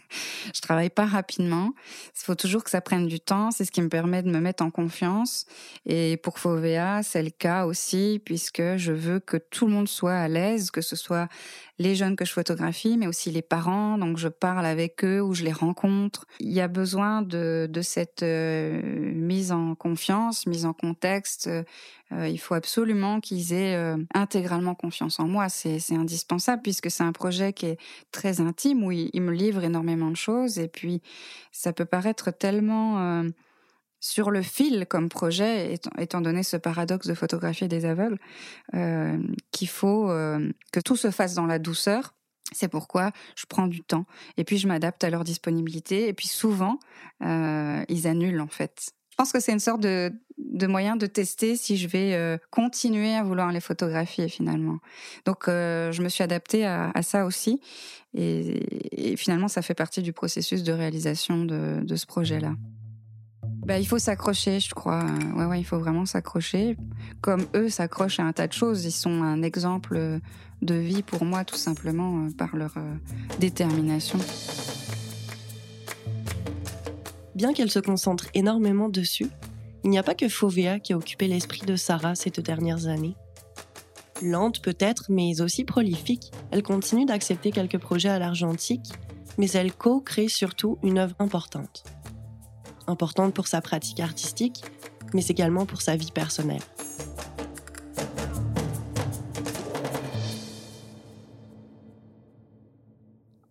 je 0.55 0.61
travaille 0.61 0.91
pas 0.91 1.07
rapidement. 1.07 1.73
Il 2.15 2.25
faut 2.25 2.35
toujours 2.35 2.63
que 2.63 2.69
ça 2.69 2.83
prenne 2.83 3.07
du 3.07 3.21
temps. 3.21 3.53
C'est 3.53 3.65
ce 3.65 3.71
qui 3.71 3.81
me 3.81 3.89
permet 3.89 4.23
de 4.23 4.29
me 4.29 4.41
mettre 4.41 4.63
en 4.63 4.71
confiance. 4.71 5.47
Et 5.87 6.19
pour 6.19 6.39
Fovea, 6.39 7.03
c'est 7.03 7.23
le 7.23 7.31
cas 7.31 7.65
aussi, 7.65 8.21
puisque 8.23 8.77
je 8.77 8.93
veux 8.93 9.21
que 9.21 9.39
tout 9.39 9.67
le 9.67 9.73
monde 9.73 9.89
soit 9.89 10.17
à 10.17 10.29
l'aise, 10.29 10.71
que 10.71 10.83
ce 10.83 10.97
soit 10.97 11.29
les 11.79 11.95
jeunes 11.95 12.17
que 12.17 12.25
je 12.25 12.33
photographie, 12.33 12.97
mais 12.97 13.07
aussi 13.07 13.31
les 13.31 13.43
parents. 13.43 13.99
Donc 13.99 14.17
je 14.17 14.29
parle 14.29 14.65
avec 14.65 15.05
eux 15.05 15.21
ou 15.21 15.35
je 15.35 15.45
les 15.45 15.53
rencontre. 15.53 16.27
Il 16.41 16.53
y 16.53 16.61
a 16.61 16.69
besoin 16.69 17.23
de, 17.23 17.69
de 17.71 17.83
cette 17.83 18.23
euh, 18.23 18.81
mise 18.83 19.53
en 19.53 19.75
confiance, 19.75 20.47
mise 20.47 20.65
en 20.65 20.73
contexte. 20.73 21.49
Euh, 21.49 22.29
il 22.29 22.39
faut 22.39 22.55
absolument 22.55 23.21
qu'ils 23.21 23.53
aient 23.53 23.75
euh, 23.75 23.97
intégralement 24.15 24.75
confiance 24.75 25.21
en 25.21 25.27
moi. 25.27 25.49
C'est 25.49 25.81
indispensable 25.93 26.63
puisque 26.63 26.91
c'est 26.91 27.05
un 27.05 27.13
projet 27.13 27.53
qui 27.53 27.67
est 27.67 27.79
très 28.13 28.41
intime 28.41 28.85
où 28.85 28.93
il, 28.93 29.21
me 29.21 29.33
livre 29.33 29.65
énormément 29.65 30.11
de 30.11 30.17
choses. 30.17 30.59
Et 30.59 30.69
puis 30.69 31.03
ça 31.53 31.73
peut 31.73 31.85
paraître 31.85 32.31
tellement 32.31 33.25
sur 34.07 34.31
le 34.31 34.41
fil 34.43 34.87
comme 34.89 35.09
projet, 35.09 35.75
étant, 35.99 36.21
donné 36.21 36.43
ce 36.43 36.57
paradoxe 36.57 37.09
de 37.09 37.15
photographier 37.15 37.67
des 37.67 37.85
aveugles, 37.85 38.19
euh, 38.75 39.19
qu'il 39.51 39.69
faut 39.69 40.11
euh, 40.11 40.53
que 40.73 40.81
tout 40.81 40.97
se 40.97 41.11
fasse 41.11 41.35
dans 41.35 41.47
la 41.47 41.59
douceur. 41.59 42.15
C'est 42.53 42.69
pourquoi 42.69 43.11
je 43.35 43.45
prends 43.49 43.67
du 43.67 43.83
temps 43.83 44.07
et 44.37 44.45
puis 44.45 44.57
je 44.57 44.69
m'adapte 44.69 45.03
à 45.03 45.11
leur 45.11 45.25
disponibilité 45.25 46.07
et 46.07 46.13
puis 46.13 46.29
souvent 46.29 46.79
euh, 47.25 47.85
ils 47.89 48.07
annulent 48.07 48.41
en 48.41 48.47
fait. 48.47 48.93
Je 49.11 49.17
pense 49.17 49.33
que 49.33 49.41
c'est 49.41 49.53
une 49.53 49.59
sorte 49.59 49.81
de, 49.81 50.13
moyen 50.69 50.95
de 50.95 51.07
tester 51.07 51.57
si 51.57 51.77
je 51.77 51.89
vais 51.89 52.39
continuer 52.51 53.15
à 53.15 53.25
vouloir 53.25 53.51
les 53.51 53.61
photographier 53.61 54.29
finalement. 54.29 54.79
Donc 55.25 55.45
je 55.47 56.03
me 56.03 56.09
suis 56.09 56.23
adaptée 56.23 56.65
à, 56.65 56.93
ça 57.03 57.25
aussi 57.25 57.61
et, 58.15 59.17
finalement 59.17 59.49
ça 59.49 59.63
fait 59.63 59.75
partie 59.75 60.03
du 60.03 60.13
processus 60.13 60.63
de 60.63 60.73
réalisation 60.73 61.45
de 61.45 61.97
ce 61.97 62.07
projet-là. 62.07 62.53
Bah, 63.67 63.81
il 63.81 63.87
faut 63.87 63.99
s'accrocher, 63.99 64.61
je 64.61 64.73
crois. 64.73 65.05
Il 65.57 65.65
faut 65.65 65.81
vraiment 65.81 66.07
s'accrocher. 66.07 66.77
Comme 67.21 67.47
eux 67.57 67.69
s'accrochent 67.69 68.21
à 68.21 68.23
un 68.23 68.33
tas 68.33 68.47
de 68.47 68.53
choses, 68.53 68.85
ils 68.85 68.93
sont 68.93 69.25
un 69.25 69.43
exemple 69.43 70.21
de 70.63 70.75
vie 70.75 71.03
pour 71.03 71.25
moi, 71.25 71.45
tout 71.45 71.57
simplement, 71.57 72.27
euh, 72.27 72.31
par 72.31 72.55
leur 72.55 72.75
euh, 72.77 72.95
détermination. 73.41 74.21
Bien 77.35 77.53
qu'elle 77.53 77.71
se 77.71 77.81
concentre 77.81 78.29
énormément 78.35 78.89
dessus, 78.89 79.27
il 79.83 79.91
n'y 79.91 79.99
a 79.99 80.05
pas 80.05 80.15
que 80.15 80.29
Fovea 80.29 80.79
qui 80.79 80.93
a 80.93 80.97
occupé 80.97 81.27
l'esprit 81.27 81.67
de 81.67 81.75
Sarah 81.75 82.15
ces 82.15 82.31
deux 82.31 82.43
dernières 82.43 82.87
années. 82.87 83.17
Lente 84.23 84.63
peut-être, 84.63 85.07
mais 85.09 85.41
aussi 85.41 85.65
prolifique, 85.65 86.31
elle 86.53 86.63
continue 86.63 87.05
d'accepter 87.05 87.51
quelques 87.51 87.79
projets 87.79 88.11
à 88.11 88.21
l'argentique, 88.21 88.93
mais 89.39 89.51
elle 89.51 89.73
co-crée 89.73 90.29
surtout 90.29 90.79
une 90.85 90.99
œuvre 90.99 91.17
importante 91.19 91.83
importante 92.87 93.35
pour 93.35 93.47
sa 93.47 93.61
pratique 93.61 94.01
artistique, 94.01 94.63
mais 95.15 95.25
également 95.27 95.67
pour 95.67 95.83
sa 95.83 95.97
vie 95.97 96.13
personnelle. 96.13 96.63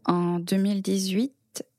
En 0.05 0.39
2018, 0.39 1.33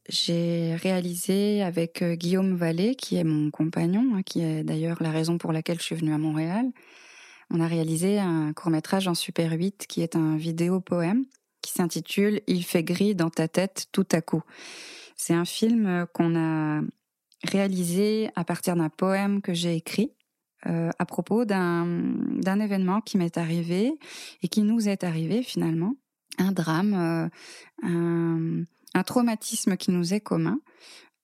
j'ai 0.08 0.74
réalisé 0.76 1.62
avec 1.62 2.02
euh, 2.02 2.14
Guillaume 2.14 2.54
Vallée, 2.54 2.94
qui 2.94 3.16
est 3.16 3.24
mon 3.24 3.50
compagnon, 3.50 4.14
hein, 4.14 4.22
qui 4.22 4.40
est 4.40 4.62
d'ailleurs 4.62 5.02
la 5.02 5.10
raison 5.10 5.38
pour 5.38 5.52
laquelle 5.52 5.78
je 5.78 5.84
suis 5.84 5.96
venue 5.96 6.12
à 6.12 6.18
Montréal. 6.18 6.66
On 7.50 7.60
a 7.60 7.66
réalisé 7.66 8.18
un 8.18 8.52
court 8.52 8.70
métrage 8.70 9.06
en 9.08 9.14
Super 9.14 9.52
8 9.52 9.86
qui 9.88 10.02
est 10.02 10.16
un 10.16 10.36
vidéo 10.36 10.80
poème 10.80 11.24
qui 11.62 11.72
s'intitule 11.72 12.40
Il 12.46 12.64
fait 12.64 12.82
gris 12.82 13.14
dans 13.14 13.30
ta 13.30 13.48
tête 13.48 13.86
tout 13.92 14.06
à 14.12 14.20
coup. 14.20 14.42
C'est 15.16 15.34
un 15.34 15.44
film 15.44 16.06
qu'on 16.12 16.36
a 16.36 16.82
réalisé 17.44 18.30
à 18.34 18.44
partir 18.44 18.76
d'un 18.76 18.88
poème 18.88 19.42
que 19.42 19.54
j'ai 19.54 19.74
écrit 19.74 20.12
euh, 20.66 20.90
à 20.98 21.06
propos 21.06 21.44
d'un 21.44 22.60
événement 22.60 23.00
qui 23.00 23.18
m'est 23.18 23.36
arrivé 23.36 23.98
et 24.42 24.48
qui 24.48 24.62
nous 24.62 24.88
est 24.88 25.04
arrivé 25.04 25.42
finalement, 25.42 25.94
un 26.38 26.50
drame, 26.50 26.94
euh, 26.94 27.28
un, 27.82 28.64
un, 28.94 29.02
traumatisme 29.04 29.76
qui 29.76 29.92
nous 29.92 30.14
est 30.14 30.20
commun. 30.20 30.58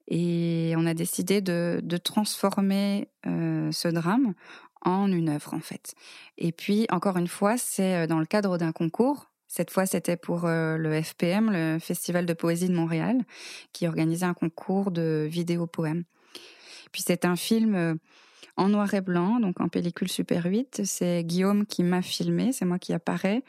Et 0.07 0.75
on 0.77 0.87
a 0.87 0.95
décidé 0.95 1.41
de, 1.41 1.81
de 1.83 1.97
transformer 1.97 3.09
euh, 3.27 3.73
ce 3.73 3.89
drame 3.89 4.35
en 4.83 5.11
une 5.11 5.31
œuvre 5.31 5.55
en 5.55 5.61
fait. 5.61 5.95
Et 6.39 6.53
puis 6.53 6.87
encore 6.91 7.17
une 7.17 7.29
fois, 7.29 7.57
c'est 7.57 8.07
dans 8.07 8.21
le 8.21 8.27
cadre 8.27 8.59
d'un 8.59 8.73
concours 8.73 9.32
cette 9.53 9.71
fois, 9.71 9.85
c'était 9.85 10.17
pour 10.17 10.47
euh, 10.47 10.79
le 10.79 11.03
FPM, 11.03 11.51
le 11.53 11.79
Festival 11.79 12.25
de 12.25 12.33
poésie 12.33 12.71
de 12.71 12.75
Montréal, 12.75 13.19
qui 13.75 13.87
organisait 13.87 14.25
un 14.25 14.33
concours 14.33 14.91
de 14.91 15.29
vidéo-poèmes. 15.31 16.05
Puis 16.91 17.03
c'est 17.05 17.27
un 17.27 17.37
film 17.37 17.75
euh, 17.75 17.95
en 18.57 18.71
noir 18.71 18.95
et 18.95 19.03
blanc, 19.03 19.41
donc 19.41 19.61
en 19.61 19.69
pellicule 19.69 20.09
Super 20.09 20.47
8. 20.47 20.81
C'est 20.87 21.23
Guillaume 21.23 21.67
qui 21.67 21.83
m'a 21.83 22.01
filmé, 22.01 22.53
c'est 22.53 22.65
moi 22.65 22.79
qui 22.79 22.95
apparaît, 22.95 23.43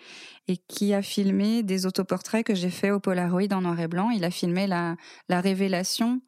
et 0.49 0.57
qui 0.57 0.93
a 0.93 1.01
filmé 1.01 1.63
des 1.63 1.85
autoportraits 1.85 2.45
que 2.45 2.53
j'ai 2.53 2.69
fait 2.69 2.91
au 2.91 2.99
Polaroid 2.99 3.53
en 3.53 3.61
noir 3.61 3.79
et 3.79 3.87
blanc. 3.87 4.09
Il 4.09 4.25
a 4.25 4.29
filmé 4.29 4.67
la, 4.67 4.97
la 5.29 5.39
révélation, 5.39 6.21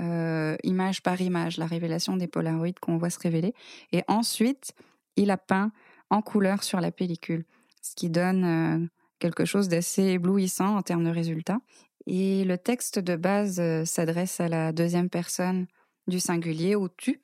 euh, 0.00 0.56
image 0.64 1.04
par 1.04 1.20
image, 1.20 1.56
la 1.56 1.66
révélation 1.66 2.16
des 2.16 2.26
Polaroids 2.26 2.72
qu'on 2.80 2.98
voit 2.98 3.10
se 3.10 3.20
révéler. 3.20 3.54
Et 3.92 4.02
ensuite, 4.08 4.72
il 5.14 5.30
a 5.30 5.36
peint 5.36 5.70
en 6.10 6.20
couleur 6.20 6.64
sur 6.64 6.80
la 6.80 6.90
pellicule, 6.90 7.44
ce 7.80 7.94
qui 7.94 8.10
donne 8.10 8.90
quelque 9.18 9.44
chose 9.44 9.68
d'assez 9.68 10.02
éblouissant 10.02 10.76
en 10.76 10.82
termes 10.82 11.04
de 11.04 11.10
résultats. 11.10 11.58
Et 12.06 12.44
le 12.44 12.58
texte 12.58 12.98
de 12.98 13.16
base 13.16 13.58
euh, 13.60 13.84
s'adresse 13.84 14.40
à 14.40 14.48
la 14.48 14.72
deuxième 14.72 15.08
personne 15.08 15.66
du 16.06 16.20
singulier, 16.20 16.74
au 16.74 16.88
tu. 16.88 17.22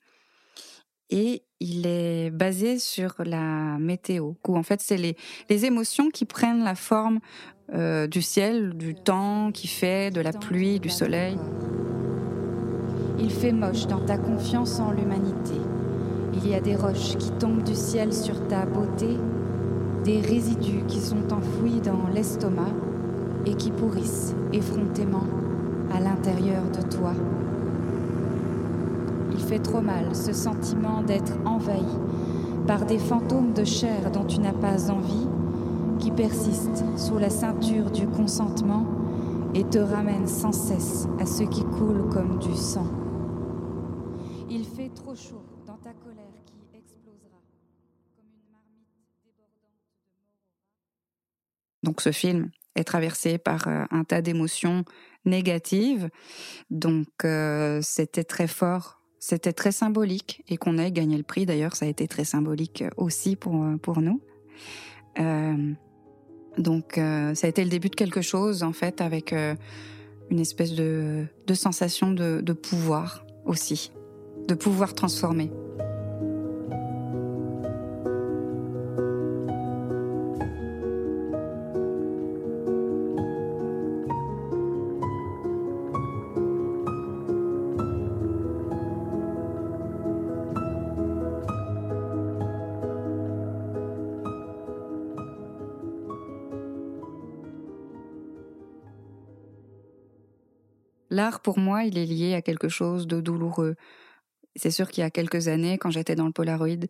Et 1.09 1.43
il 1.59 1.85
est 1.85 2.31
basé 2.31 2.79
sur 2.79 3.15
la 3.19 3.77
météo, 3.77 4.33
où 4.47 4.57
en 4.57 4.63
fait 4.63 4.81
c'est 4.81 4.97
les, 4.97 5.17
les 5.49 5.65
émotions 5.65 6.09
qui 6.09 6.25
prennent 6.25 6.63
la 6.63 6.75
forme 6.75 7.19
euh, 7.73 8.07
du 8.07 8.21
ciel, 8.21 8.73
du 8.73 8.95
temps 8.95 9.51
qui 9.51 9.67
fait, 9.67 10.11
de 10.11 10.21
la 10.21 10.33
pluie, 10.33 10.79
du 10.79 10.89
soleil. 10.89 11.37
Il 13.19 13.29
fait 13.29 13.51
moche 13.51 13.87
dans 13.87 14.03
ta 14.03 14.17
confiance 14.17 14.79
en 14.79 14.91
l'humanité. 14.91 15.53
Il 16.33 16.47
y 16.47 16.55
a 16.55 16.61
des 16.61 16.75
roches 16.75 17.17
qui 17.17 17.29
tombent 17.31 17.63
du 17.63 17.75
ciel 17.75 18.13
sur 18.13 18.47
ta 18.47 18.65
beauté 18.65 19.17
des 20.03 20.19
résidus 20.19 20.83
qui 20.87 20.99
sont 20.99 21.31
enfouis 21.31 21.79
dans 21.81 22.07
l'estomac 22.13 22.73
et 23.45 23.53
qui 23.53 23.71
pourrissent 23.71 24.33
effrontément 24.51 25.25
à 25.93 25.99
l'intérieur 25.99 26.63
de 26.71 26.81
toi. 26.95 27.13
Il 29.31 29.39
fait 29.39 29.59
trop 29.59 29.81
mal 29.81 30.15
ce 30.15 30.33
sentiment 30.33 31.01
d'être 31.01 31.33
envahi 31.45 31.85
par 32.67 32.85
des 32.85 32.99
fantômes 32.99 33.53
de 33.53 33.63
chair 33.63 34.11
dont 34.11 34.25
tu 34.25 34.39
n'as 34.39 34.53
pas 34.53 34.91
envie, 34.91 35.27
qui 35.99 36.11
persistent 36.11 36.85
sous 36.97 37.17
la 37.17 37.29
ceinture 37.29 37.91
du 37.91 38.07
consentement 38.07 38.85
et 39.53 39.63
te 39.63 39.79
ramènent 39.79 40.27
sans 40.27 40.51
cesse 40.51 41.07
à 41.19 41.25
ce 41.25 41.43
qui 41.43 41.63
coule 41.63 42.09
comme 42.09 42.39
du 42.39 42.55
sang. 42.55 42.87
Il 44.49 44.65
fait 44.65 44.89
trop 44.89 45.15
chaud 45.15 45.43
dans 45.65 45.77
ta 45.77 45.93
colère 45.93 46.25
qui 46.45 46.61
Ce 52.01 52.11
film 52.11 52.49
est 52.75 52.83
traversé 52.83 53.37
par 53.37 53.67
euh, 53.67 53.83
un 53.91 54.03
tas 54.03 54.23
d'émotions 54.23 54.85
négatives. 55.25 56.09
Donc 56.71 57.07
euh, 57.25 57.79
c'était 57.83 58.23
très 58.23 58.47
fort, 58.47 59.01
c'était 59.19 59.53
très 59.53 59.71
symbolique 59.71 60.43
et 60.49 60.57
qu'on 60.57 60.79
ait 60.79 60.91
gagné 60.91 61.15
le 61.15 61.23
prix 61.23 61.45
d'ailleurs, 61.45 61.75
ça 61.75 61.85
a 61.85 61.89
été 61.89 62.07
très 62.07 62.23
symbolique 62.23 62.83
aussi 62.97 63.35
pour, 63.35 63.63
euh, 63.63 63.77
pour 63.77 64.01
nous. 64.01 64.19
donc 66.57 66.93
ça 66.95 67.47
a 67.47 67.49
été 67.49 67.63
le 67.63 67.69
début 67.69 67.89
de 67.89 67.95
quelque 67.95 68.21
chose 68.21 68.63
en 68.63 68.73
fait 68.73 69.01
avec 69.01 69.33
une 69.33 70.39
espèce 70.39 70.73
de, 70.73 71.25
de 71.45 71.53
sensation 71.53 72.11
de, 72.11 72.41
de 72.41 72.53
pouvoir 72.53 73.25
aussi, 73.45 73.91
de 74.47 74.55
pouvoir 74.55 74.93
transformer. 74.93 75.51
L'art, 101.21 101.41
pour 101.41 101.59
moi, 101.59 101.83
il 101.83 101.99
est 101.99 102.05
lié 102.05 102.33
à 102.33 102.41
quelque 102.41 102.67
chose 102.67 103.05
de 103.05 103.21
douloureux. 103.21 103.75
C'est 104.55 104.71
sûr 104.71 104.89
qu'il 104.89 105.03
y 105.03 105.05
a 105.05 105.11
quelques 105.11 105.49
années, 105.49 105.77
quand 105.77 105.91
j'étais 105.91 106.15
dans 106.15 106.25
le 106.25 106.31
Polaroid, 106.31 106.87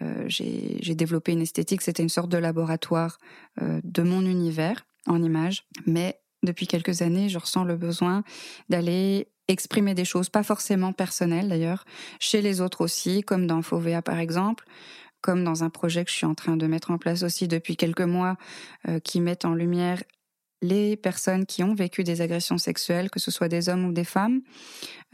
euh, 0.00 0.24
j'ai 0.28 0.94
développé 0.94 1.32
une 1.32 1.40
esthétique, 1.40 1.82
c'était 1.82 2.04
une 2.04 2.08
sorte 2.08 2.30
de 2.30 2.38
laboratoire 2.38 3.18
euh, 3.60 3.80
de 3.82 4.04
mon 4.04 4.20
univers 4.20 4.86
en 5.08 5.20
images. 5.20 5.64
Mais 5.84 6.20
depuis 6.44 6.68
quelques 6.68 7.02
années, 7.02 7.28
je 7.28 7.40
ressens 7.40 7.64
le 7.64 7.76
besoin 7.76 8.22
d'aller 8.68 9.26
exprimer 9.48 9.94
des 9.94 10.04
choses, 10.04 10.28
pas 10.28 10.44
forcément 10.44 10.92
personnelles 10.92 11.48
d'ailleurs, 11.48 11.84
chez 12.20 12.40
les 12.40 12.60
autres 12.60 12.82
aussi, 12.82 13.22
comme 13.22 13.48
dans 13.48 13.62
Fovea 13.62 14.00
par 14.00 14.20
exemple, 14.20 14.64
comme 15.22 15.42
dans 15.42 15.64
un 15.64 15.70
projet 15.70 16.04
que 16.04 16.10
je 16.12 16.16
suis 16.18 16.26
en 16.26 16.36
train 16.36 16.56
de 16.56 16.68
mettre 16.68 16.92
en 16.92 16.98
place 16.98 17.24
aussi 17.24 17.48
depuis 17.48 17.76
quelques 17.76 18.00
mois, 18.00 18.36
qui 19.02 19.20
mettent 19.20 19.44
en 19.44 19.54
lumière 19.54 20.02
les 20.62 20.96
personnes 20.96 21.44
qui 21.44 21.62
ont 21.62 21.74
vécu 21.74 22.04
des 22.04 22.22
agressions 22.22 22.56
sexuelles, 22.56 23.10
que 23.10 23.18
ce 23.18 23.30
soit 23.30 23.48
des 23.48 23.68
hommes 23.68 23.84
ou 23.84 23.92
des 23.92 24.04
femmes. 24.04 24.40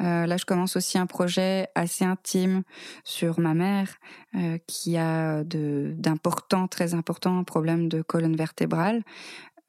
Euh, 0.01 0.27
là, 0.27 0.37
je 0.37 0.45
commence 0.45 0.77
aussi 0.77 0.99
un 0.99 1.07
projet 1.07 1.69
assez 1.75 2.05
intime 2.05 2.63
sur 3.03 3.41
ma 3.41 3.55
mère, 3.55 3.97
euh, 4.37 4.59
qui 4.67 4.97
a 4.97 5.43
d'importants, 5.45 6.69
très 6.69 6.95
importants 6.95 7.43
problèmes 7.45 7.89
de 7.89 8.03
colonne 8.03 8.37
vertébrale. 8.37 9.03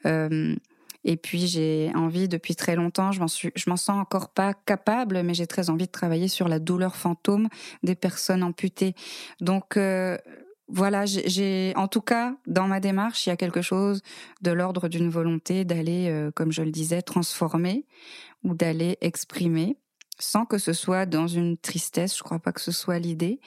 Euh, 0.05 0.55
et 1.05 1.15
puis 1.15 1.47
j'ai 1.47 1.91
envie 1.95 2.27
depuis 2.27 2.55
très 2.55 2.75
longtemps, 2.75 3.13
je 3.13 3.21
m'en 3.21 3.27
je 3.27 3.69
m'en 3.69 3.77
sens 3.77 3.97
encore 3.97 4.29
pas 4.29 4.53
capable, 4.53 5.23
mais 5.23 5.33
j'ai 5.33 5.47
très 5.47 5.69
envie 5.69 5.85
de 5.85 5.91
travailler 5.91 6.27
sur 6.27 6.49
la 6.49 6.59
douleur 6.59 6.97
fantôme 6.97 7.47
des 7.83 7.95
personnes 7.95 8.43
amputées. 8.43 8.95
Donc 9.39 9.77
voilà, 10.69 11.05
j'ai 11.05 11.73
en 11.75 11.87
tout 11.87 12.01
cas 12.01 12.35
dans 12.45 12.67
ma 12.67 12.79
démarche, 12.79 13.25
il 13.25 13.29
y 13.29 13.31
a 13.31 13.37
quelque 13.37 13.61
chose 13.61 14.01
de 14.41 14.51
l'ordre 14.51 14.87
d'une 14.87 15.09
volonté 15.09 15.65
d'aller, 15.65 16.09
euh, 16.09 16.31
comme 16.31 16.51
je 16.51 16.61
le 16.61 16.71
disais, 16.71 17.01
transformer 17.01 17.85
ou 18.43 18.53
d'aller 18.53 18.97
exprimer, 19.01 19.77
sans 20.19 20.45
que 20.45 20.57
ce 20.57 20.73
soit 20.73 21.05
dans 21.05 21.27
une 21.27 21.57
tristesse. 21.57 22.15
Je 22.15 22.23
crois 22.23 22.39
pas 22.39 22.51
que 22.51 22.61
ce 22.61 22.71
soit 22.71 22.99
l'idée. 22.99 23.39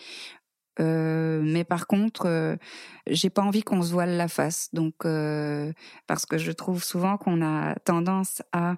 Euh, 0.81 1.43
mais 1.45 1.65
par 1.65 1.87
contre, 1.87 2.27
euh, 2.27 2.57
j'ai 3.07 3.31
pas 3.31 3.43
envie 3.43 3.63
qu'on 3.63 3.83
se 3.83 3.93
voile 3.93 4.17
la 4.17 4.29
face. 4.29 4.69
Donc, 4.73 4.95
parce 6.07 6.27
que 6.27 6.39
je 6.39 6.51
trouve 6.51 6.83
souvent 6.83 7.19
qu'on 7.19 7.41
a 7.43 7.77
tendance 7.77 8.43
à 8.53 8.77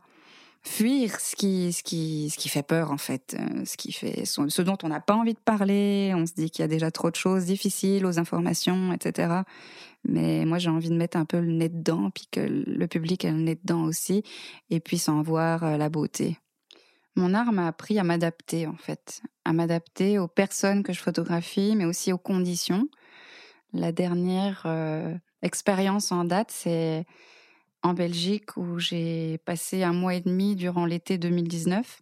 fuir 0.67 1.21
ce 1.21 1.37
qui, 1.37 1.73
ce 1.73 1.83
qui, 1.83 2.31
ce 2.31 2.39
qui 2.39 2.49
fait 2.49 2.63
peur 2.63 2.91
en 2.91 2.97
fait, 2.97 3.37
euh, 3.39 3.65
ce 3.65 3.77
qui 3.77 3.93
fait, 3.93 4.25
ce 4.25 4.63
dont 4.63 4.79
on 4.83 4.89
n'a 4.89 5.01
pas 5.01 5.15
envie 5.15 5.35
de 5.35 5.39
parler. 5.39 6.13
On 6.17 6.27
se 6.27 6.33
dit 6.33 6.51
qu'il 6.51 6.63
y 6.63 6.65
a 6.65 6.69
déjà 6.69 6.91
trop 6.91 7.11
de 7.11 7.17
choses 7.17 7.45
difficiles 7.45 8.07
aux 8.07 8.19
informations, 8.19 8.93
etc. 8.93 9.43
Mais 10.05 10.45
moi, 10.45 10.59
j'ai 10.59 10.71
envie 10.71 10.91
de 10.91 10.97
mettre 10.97 11.17
un 11.17 11.25
peu 11.25 11.41
le 11.41 11.53
nez 11.53 11.69
dedans, 11.69 12.11
puis 12.11 12.27
que 12.31 12.41
le 12.41 12.87
public 12.87 13.25
ait 13.25 13.31
le 13.31 13.39
nez 13.39 13.55
dedans 13.55 13.85
aussi, 13.85 14.23
et 14.71 14.81
puisse 14.81 15.09
en 15.09 15.23
voir 15.23 15.65
euh, 15.65 15.77
la 15.77 15.89
beauté. 15.89 16.39
Mon 17.17 17.33
art 17.33 17.53
m'a 17.53 17.69
appris 17.69 17.99
à 17.99 18.03
m'adapter 18.03 18.67
en 18.67 18.77
fait, 18.77 19.23
à 19.45 19.53
m'adapter 19.53 20.19
aux 20.19 20.27
personnes 20.27 20.83
que 20.83 20.93
je 20.93 21.01
photographie, 21.01 21.75
mais 21.77 21.85
aussi 21.85 22.13
aux 22.13 22.19
conditions. 22.19 22.89
La 23.73 23.93
dernière 23.93 24.63
euh, 24.67 25.15
expérience 25.43 26.11
en 26.11 26.25
date, 26.25 26.51
c'est 26.51 27.05
en 27.85 27.93
Belgique 27.93 28.57
où 28.57 28.79
j'ai 28.79 29.39
passé 29.45 29.85
un 29.85 29.93
mois 29.93 30.15
et 30.15 30.21
demi 30.21 30.57
durant 30.57 30.87
l'été 30.87 31.19
2019. 31.19 32.01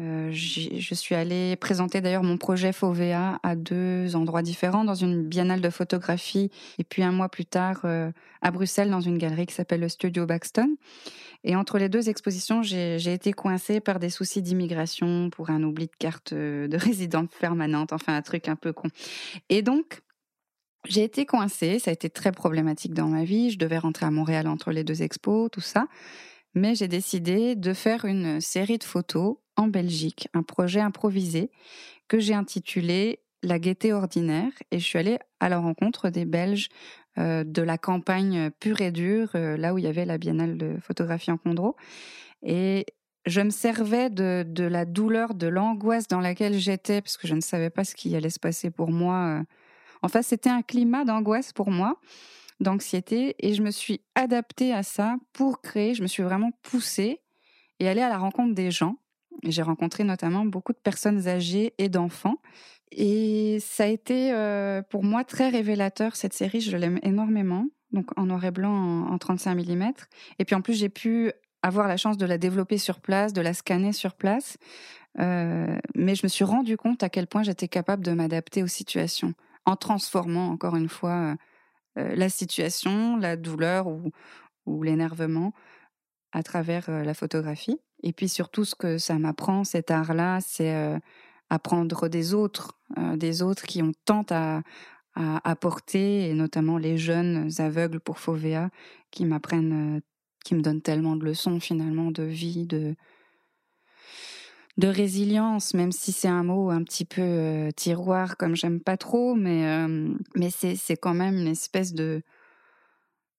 Euh, 0.00 0.30
je 0.32 0.94
suis 0.94 1.14
allée 1.14 1.56
présenter 1.56 2.00
d'ailleurs 2.00 2.22
mon 2.22 2.38
projet 2.38 2.72
FOVA 2.72 3.40
à 3.42 3.56
deux 3.56 4.14
endroits 4.14 4.42
différents, 4.42 4.84
dans 4.84 4.94
une 4.94 5.24
biennale 5.24 5.60
de 5.60 5.70
photographie 5.70 6.50
et 6.78 6.84
puis 6.84 7.02
un 7.02 7.10
mois 7.10 7.28
plus 7.28 7.44
tard 7.44 7.80
euh, 7.84 8.12
à 8.40 8.50
Bruxelles 8.50 8.90
dans 8.90 9.00
une 9.00 9.18
galerie 9.18 9.46
qui 9.46 9.54
s'appelle 9.54 9.80
le 9.80 9.88
Studio 9.88 10.24
Baxton. 10.24 10.76
Et 11.44 11.54
entre 11.54 11.78
les 11.78 11.88
deux 11.88 12.08
expositions, 12.08 12.62
j'ai 12.62 13.12
été 13.12 13.32
coincée 13.32 13.80
par 13.80 13.98
des 13.98 14.10
soucis 14.10 14.42
d'immigration 14.42 15.30
pour 15.30 15.50
un 15.50 15.62
oubli 15.62 15.86
de 15.86 15.96
carte 15.98 16.32
de 16.34 16.76
résidence 16.76 17.28
permanente, 17.40 17.92
enfin 17.92 18.16
un 18.16 18.22
truc 18.22 18.48
un 18.48 18.56
peu 18.56 18.72
con. 18.72 18.88
Et 19.48 19.62
donc, 19.62 20.00
j'ai 20.88 21.04
été 21.04 21.26
coincée, 21.26 21.78
ça 21.78 21.90
a 21.90 21.92
été 21.92 22.10
très 22.10 22.32
problématique 22.32 22.94
dans 22.94 23.08
ma 23.08 23.24
vie. 23.24 23.50
Je 23.50 23.58
devais 23.58 23.78
rentrer 23.78 24.06
à 24.06 24.10
Montréal 24.10 24.48
entre 24.48 24.72
les 24.72 24.84
deux 24.84 25.02
expos, 25.02 25.50
tout 25.50 25.60
ça. 25.60 25.86
Mais 26.54 26.74
j'ai 26.74 26.88
décidé 26.88 27.54
de 27.54 27.72
faire 27.74 28.04
une 28.04 28.40
série 28.40 28.78
de 28.78 28.84
photos 28.84 29.36
en 29.56 29.68
Belgique, 29.68 30.28
un 30.34 30.42
projet 30.42 30.80
improvisé 30.80 31.50
que 32.08 32.18
j'ai 32.18 32.34
intitulé 32.34 33.20
La 33.42 33.58
gaieté 33.58 33.92
ordinaire. 33.92 34.50
Et 34.70 34.78
je 34.78 34.84
suis 34.84 34.98
allée 34.98 35.18
à 35.40 35.48
la 35.48 35.58
rencontre 35.58 36.08
des 36.08 36.24
Belges 36.24 36.68
euh, 37.18 37.44
de 37.44 37.62
la 37.62 37.78
campagne 37.78 38.50
pure 38.58 38.80
et 38.80 38.90
dure, 38.90 39.30
euh, 39.34 39.56
là 39.56 39.74
où 39.74 39.78
il 39.78 39.84
y 39.84 39.88
avait 39.88 40.06
la 40.06 40.18
biennale 40.18 40.56
de 40.56 40.76
photographie 40.80 41.30
en 41.30 41.36
Condro. 41.36 41.76
Et 42.42 42.86
je 43.26 43.40
me 43.40 43.50
servais 43.50 44.10
de, 44.10 44.44
la 44.58 44.84
douleur, 44.84 45.34
de 45.34 45.46
l'angoisse 45.46 46.08
dans 46.08 46.20
laquelle 46.20 46.58
j'étais, 46.58 47.02
parce 47.02 47.16
que 47.16 47.28
je 47.28 47.34
ne 47.34 47.40
savais 47.40 47.70
pas 47.70 47.84
ce 47.84 47.94
qui 47.94 48.14
allait 48.16 48.30
se 48.30 48.40
passer 48.40 48.70
pour 48.70 48.90
moi. 48.90 49.40
Euh, 49.40 49.42
Enfin, 50.02 50.22
c'était 50.22 50.50
un 50.50 50.62
climat 50.62 51.04
d'angoisse 51.04 51.52
pour 51.52 51.70
moi, 51.70 51.98
d'anxiété, 52.60 53.36
et 53.38 53.54
je 53.54 53.62
me 53.62 53.70
suis 53.70 54.00
adaptée 54.14 54.72
à 54.72 54.82
ça 54.82 55.16
pour 55.32 55.60
créer. 55.60 55.94
Je 55.94 56.02
me 56.02 56.06
suis 56.06 56.22
vraiment 56.22 56.50
poussée 56.62 57.20
et 57.80 57.88
aller 57.88 58.02
à 58.02 58.08
la 58.08 58.18
rencontre 58.18 58.54
des 58.54 58.70
gens. 58.70 58.96
J'ai 59.44 59.62
rencontré 59.62 60.04
notamment 60.04 60.44
beaucoup 60.44 60.72
de 60.72 60.78
personnes 60.78 61.28
âgées 61.28 61.74
et 61.78 61.88
d'enfants. 61.88 62.38
Et 62.90 63.58
ça 63.60 63.84
a 63.84 63.86
été 63.86 64.32
euh, 64.32 64.82
pour 64.82 65.04
moi 65.04 65.22
très 65.24 65.48
révélateur, 65.48 66.16
cette 66.16 66.32
série, 66.32 66.60
je 66.60 66.76
l'aime 66.76 66.98
énormément. 67.02 67.66
Donc 67.92 68.06
en 68.18 68.26
noir 68.26 68.44
et 68.44 68.50
blanc 68.50 69.06
en, 69.08 69.18
35 69.18 69.54
mm. 69.54 69.92
Et 70.38 70.44
puis 70.44 70.54
en 70.54 70.62
plus, 70.62 70.74
j'ai 70.74 70.88
pu 70.88 71.32
avoir 71.62 71.88
la 71.88 71.96
chance 71.96 72.16
de 72.16 72.26
la 72.26 72.38
développer 72.38 72.78
sur 72.78 73.00
place, 73.00 73.32
de 73.32 73.40
la 73.40 73.54
scanner 73.54 73.92
sur 73.92 74.14
place. 74.14 74.56
Euh, 75.18 75.78
mais 75.94 76.14
je 76.14 76.24
me 76.24 76.28
suis 76.28 76.44
rendu 76.44 76.76
compte 76.76 77.02
à 77.02 77.08
quel 77.08 77.26
point 77.26 77.42
j'étais 77.42 77.68
capable 77.68 78.04
de 78.04 78.12
m'adapter 78.12 78.62
aux 78.62 78.68
situations 78.68 79.34
en 79.68 79.76
transformant 79.76 80.48
encore 80.50 80.76
une 80.76 80.88
fois 80.88 81.36
la 81.96 82.28
situation, 82.28 83.16
la 83.16 83.36
douleur 83.36 83.86
ou, 83.86 84.82
l'énervement 84.82 85.52
à 86.32 86.42
travers 86.42 86.90
la 86.90 87.14
photographie. 87.14 87.80
Et 88.02 88.12
puis 88.12 88.28
surtout, 88.28 88.64
ce 88.64 88.74
que 88.74 88.98
ça 88.98 89.18
m'apprend, 89.18 89.64
cet 89.64 89.90
art-là, 89.90 90.40
c'est 90.40 91.00
apprendre 91.50 92.08
des 92.08 92.34
autres, 92.34 92.78
des 93.16 93.42
autres 93.42 93.64
qui 93.64 93.82
ont 93.82 93.92
tant 94.04 94.24
à, 94.30 94.62
à 95.14 95.50
apporter, 95.50 96.28
et 96.28 96.34
notamment 96.34 96.78
les 96.78 96.96
jeunes 96.96 97.50
aveugles 97.58 98.00
pour 98.00 98.18
Fovea, 98.18 98.70
qui 99.10 99.24
m'apprennent, 99.24 100.00
qui 100.44 100.54
me 100.54 100.62
donnent 100.62 100.82
tellement 100.82 101.16
de 101.16 101.24
leçons 101.24 101.60
finalement 101.60 102.10
de 102.10 102.22
vie, 102.22 102.66
de, 102.66 102.94
de 104.78 104.86
résilience, 104.86 105.74
même 105.74 105.90
si 105.90 106.12
c'est 106.12 106.28
un 106.28 106.44
mot 106.44 106.70
un 106.70 106.84
petit 106.84 107.04
peu 107.04 107.20
euh, 107.20 107.70
tiroir 107.72 108.36
comme 108.36 108.54
j'aime 108.54 108.80
pas 108.80 108.96
trop, 108.96 109.34
mais 109.34 109.66
euh, 109.66 110.14
mais 110.36 110.50
c'est 110.50 110.96
quand 110.96 111.14
même 111.14 111.36
une 111.36 111.48
espèce 111.48 111.92
de 111.92 112.22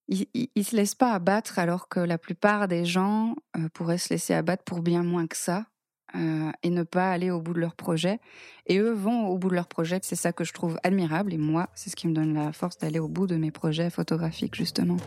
il, 0.10 0.28
il, 0.34 0.66
se 0.66 0.76
laisse 0.76 0.96
pas 0.96 1.14
abattre 1.14 1.58
alors 1.58 1.88
que 1.88 2.00
la 2.00 2.18
plupart 2.18 2.68
des 2.68 2.84
gens 2.84 3.36
euh, 3.56 3.70
pourraient 3.74 3.98
se 3.98 4.10
laisser 4.10 4.34
abattre 4.34 4.64
pour 4.64 4.82
bien 4.82 5.04
moins 5.04 5.28
que 5.28 5.38
ça 5.38 5.66
et 6.64 6.72
ne 6.72 6.82
pas 6.82 7.12
aller 7.12 7.30
au 7.30 7.40
bout 7.40 7.54
de 7.54 7.60
leur 7.60 7.76
projet. 7.76 8.20
Et 8.66 8.80
eux 8.80 8.94
vont 8.94 9.28
au 9.28 9.38
bout 9.38 9.50
de 9.50 9.54
leur 9.54 9.68
projet. 9.68 10.00
C'est 10.02 10.16
ça 10.16 10.34
que 10.34 10.44
je 10.44 10.54
trouve 10.54 10.80
admirable 10.82 11.36
et 11.36 11.38
moi, 11.38 11.70
c'est 11.76 11.92
ce 11.92 11.96
qui 11.96 12.08
me 12.08 12.16
donne 12.16 12.34
la 12.34 12.52
force 12.52 12.80
d'aller 12.80 12.98
au 12.98 13.08
bout 13.08 13.28
de 13.28 13.36
mes 13.36 13.52
projets 13.52 13.92
photographiques 13.92 14.56
justement. 14.56 14.98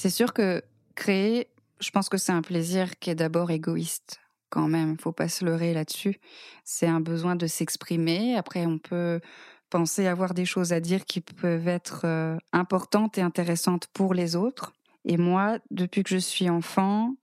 C'est 0.00 0.08
sûr 0.08 0.32
que 0.32 0.62
créer, 0.94 1.48
je 1.78 1.90
pense 1.90 2.08
que 2.08 2.16
c'est 2.16 2.32
un 2.32 2.40
plaisir 2.40 2.98
qui 3.00 3.10
est 3.10 3.14
d'abord 3.14 3.50
égoïste 3.50 4.18
quand 4.48 4.66
même, 4.66 4.96
faut 4.98 5.12
pas 5.12 5.28
se 5.28 5.44
leurrer 5.44 5.74
là-dessus. 5.74 6.18
C'est 6.64 6.86
un 6.86 7.00
besoin 7.00 7.36
de 7.36 7.46
s'exprimer. 7.46 8.34
Après, 8.34 8.64
on 8.64 8.78
peut 8.78 9.20
penser 9.68 10.06
avoir 10.06 10.32
des 10.32 10.46
choses 10.46 10.72
à 10.72 10.80
dire 10.80 11.04
qui 11.04 11.20
peuvent 11.20 11.68
être 11.68 12.06
euh, 12.06 12.38
importantes 12.54 13.18
et 13.18 13.20
intéressantes 13.20 13.88
pour 13.88 14.14
les 14.14 14.36
autres. 14.36 14.72
Et 15.04 15.18
moi, 15.18 15.58
depuis 15.70 16.02
que 16.02 16.08
je 16.08 16.16
suis 16.16 16.48
enfant, 16.48 17.16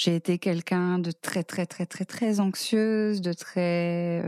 j'ai 0.00 0.16
été 0.16 0.38
quelqu'un 0.38 0.98
de 0.98 1.10
très 1.10 1.44
très 1.44 1.66
très 1.66 1.84
très 1.84 2.06
très 2.06 2.40
anxieuse, 2.40 3.20
de 3.20 3.34
très 3.34 4.22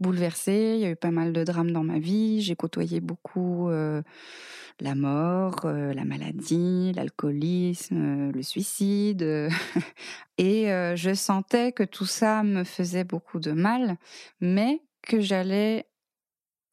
bouleversée. 0.00 0.74
Il 0.74 0.80
y 0.80 0.84
a 0.84 0.90
eu 0.90 0.96
pas 0.96 1.10
mal 1.10 1.32
de 1.32 1.44
drames 1.44 1.70
dans 1.70 1.82
ma 1.82 1.98
vie. 1.98 2.42
J'ai 2.42 2.54
côtoyé 2.54 3.00
beaucoup 3.00 3.70
la 3.70 4.94
mort, 4.94 5.60
la 5.64 6.04
maladie, 6.04 6.92
l'alcoolisme, 6.94 8.32
le 8.32 8.42
suicide. 8.42 9.48
Et 10.36 10.66
je 10.66 11.14
sentais 11.14 11.72
que 11.72 11.82
tout 11.82 12.04
ça 12.04 12.42
me 12.42 12.64
faisait 12.64 13.04
beaucoup 13.04 13.40
de 13.40 13.52
mal, 13.52 13.96
mais 14.42 14.82
que 15.00 15.20
j'allais 15.20 15.86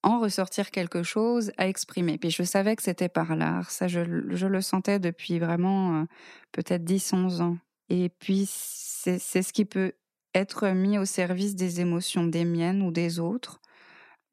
en 0.04 0.20
ressortir 0.20 0.72
quelque 0.72 1.04
chose 1.04 1.52
à 1.58 1.68
exprimer. 1.68 2.18
Puis 2.18 2.32
je 2.32 2.44
savais 2.44 2.76
que 2.76 2.84
c'était 2.84 3.10
par 3.10 3.36
l'art. 3.36 3.70
Ça, 3.72 3.88
je, 3.88 4.00
le 4.00 4.62
sentais 4.62 5.00
depuis 5.00 5.40
vraiment 5.40 6.02
euh, 6.02 6.06
peut-être 6.52 6.84
10, 6.84 7.14
11 7.14 7.42
ans. 7.42 7.58
Et 7.90 8.10
puis, 8.10 8.48
c'est 8.48 9.20
ce 9.20 9.54
qui 9.54 9.66
peut 9.66 9.94
être 10.34 10.68
mis 10.70 10.98
au 10.98 11.06
service 11.06 11.56
des 11.56 11.82
émotions 11.82 12.24
des 12.24 12.46
miennes 12.46 12.82
ou 12.82 12.92
des 12.92 13.20
autres. 13.20 13.60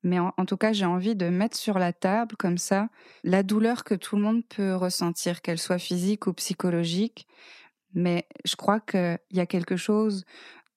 Mais 0.02 0.20
en, 0.20 0.32
tout 0.46 0.56
cas, 0.56 0.72
j'ai 0.72 0.84
envie 0.84 1.16
de 1.16 1.28
mettre 1.28 1.56
sur 1.56 1.80
la 1.80 1.92
table, 1.92 2.36
comme 2.36 2.58
ça, 2.58 2.88
la 3.24 3.42
douleur 3.42 3.82
que 3.82 3.94
tout 3.94 4.14
le 4.14 4.22
monde 4.22 4.44
peut 4.46 4.74
ressentir, 4.74 5.42
qu'elle 5.42 5.58
soit 5.58 5.78
physique 5.78 6.28
ou 6.28 6.32
psychologique. 6.34 7.26
Mais 7.94 8.28
je 8.44 8.54
crois 8.54 8.78
qu'il 8.78 9.18
y 9.32 9.40
a 9.40 9.46
quelque 9.46 9.76
chose 9.76 10.24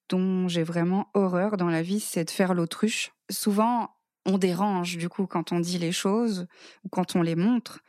dont 0.08 0.48
j'ai 0.48 0.64
vraiment 0.64 1.08
horreur 1.14 1.56
dans 1.56 1.68
la 1.68 1.82
vie, 1.82 2.00
c'est 2.00 2.24
de 2.24 2.30
faire 2.30 2.54
l'autruche. 2.54 3.12
Souvent, 3.30 3.90
on 4.26 4.38
dérange 4.38 4.96
du 4.96 5.08
coup 5.08 5.26
quand 5.26 5.52
on 5.52 5.60
dit 5.60 5.78
les 5.78 5.92
choses 5.92 6.46
ou 6.84 6.88
quand 6.88 7.16
on 7.16 7.22
les 7.22 7.36
montre. 7.36 7.80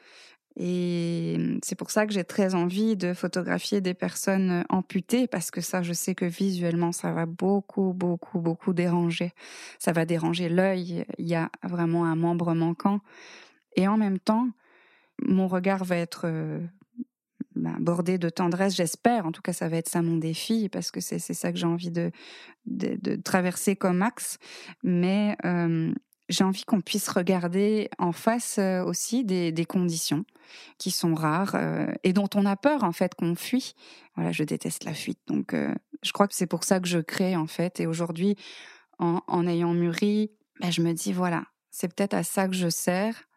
Et 0.57 1.37
c'est 1.63 1.75
pour 1.75 1.91
ça 1.91 2.05
que 2.05 2.11
j'ai 2.13 2.25
très 2.25 2.55
envie 2.55 2.97
de 2.97 3.13
photographier 3.13 3.79
des 3.79 3.93
personnes 3.93 4.65
amputées, 4.69 5.27
parce 5.27 5.49
que 5.49 5.61
ça, 5.61 5.81
je 5.81 5.93
sais 5.93 6.13
que 6.13 6.25
visuellement, 6.25 6.91
ça 6.91 7.13
va 7.13 7.25
beaucoup, 7.25 7.93
beaucoup, 7.93 8.39
beaucoup 8.39 8.73
déranger. 8.73 9.31
Ça 9.79 9.93
va 9.93 10.05
déranger 10.05 10.49
l'œil, 10.49 11.05
il 11.17 11.27
y 11.27 11.35
a 11.35 11.49
vraiment 11.63 12.05
un 12.05 12.15
membre 12.15 12.53
manquant. 12.53 12.99
Et 13.77 13.87
en 13.87 13.97
même 13.97 14.19
temps, 14.19 14.49
mon 15.21 15.47
regard 15.47 15.85
va 15.85 15.95
être 15.95 16.27
bah, 17.55 17.75
bordé 17.79 18.17
de 18.17 18.27
tendresse, 18.27 18.75
j'espère. 18.75 19.25
En 19.25 19.31
tout 19.31 19.41
cas, 19.41 19.53
ça 19.53 19.69
va 19.69 19.77
être 19.77 19.89
ça 19.89 20.01
mon 20.01 20.17
défi, 20.17 20.67
parce 20.67 20.91
que 20.91 20.99
c'est 20.99 21.19
ça 21.19 21.53
que 21.53 21.57
j'ai 21.57 21.65
envie 21.65 21.91
de, 21.91 22.11
de, 22.65 23.15
traverser 23.15 23.77
comme 23.77 24.01
axe. 24.01 24.37
Mais 24.83 25.37
j'ai 26.31 26.43
envie 26.43 26.63
qu'on 26.63 26.81
puisse 26.81 27.09
regarder 27.09 27.89
en 27.97 28.11
face 28.11 28.57
euh, 28.57 28.83
aussi 28.83 29.23
des, 29.25 29.65
conditions 29.65 30.25
qui 30.77 30.89
sont 30.89 31.13
rares 31.13 31.55
euh, 31.55 31.87
et 32.03 32.13
dont 32.13 32.29
on 32.35 32.45
a 32.45 32.55
peur 32.55 32.83
en 32.83 32.91
fait 32.91 33.13
qu'on 33.15 33.35
fuit. 33.35 33.75
Voilà, 34.15 34.31
je 34.31 34.43
déteste 34.43 34.85
la 34.85 34.93
fuite, 34.93 35.19
donc 35.27 35.53
euh, 35.53 35.73
je 36.03 36.11
crois 36.11 36.27
que 36.27 36.35
c'est 36.35 36.47
pour 36.47 36.63
ça 36.63 36.79
que 36.79 36.87
je 36.87 36.99
crée 36.99 37.35
en 37.35 37.47
fait. 37.47 37.79
Et 37.79 37.85
aujourd'hui, 37.85 38.35
en, 38.97 39.47
ayant 39.47 39.73
mûri, 39.73 40.31
bah, 40.59 40.69
je 40.69 40.81
me 40.81 40.93
dis 40.93 41.11
voilà, 41.11 41.45
c'est 41.69 41.93
peut-être 41.93 42.13
à 42.13 42.23
ça 42.23 42.47
que 42.47 42.55
je 42.55 42.69
sers. 42.69 43.27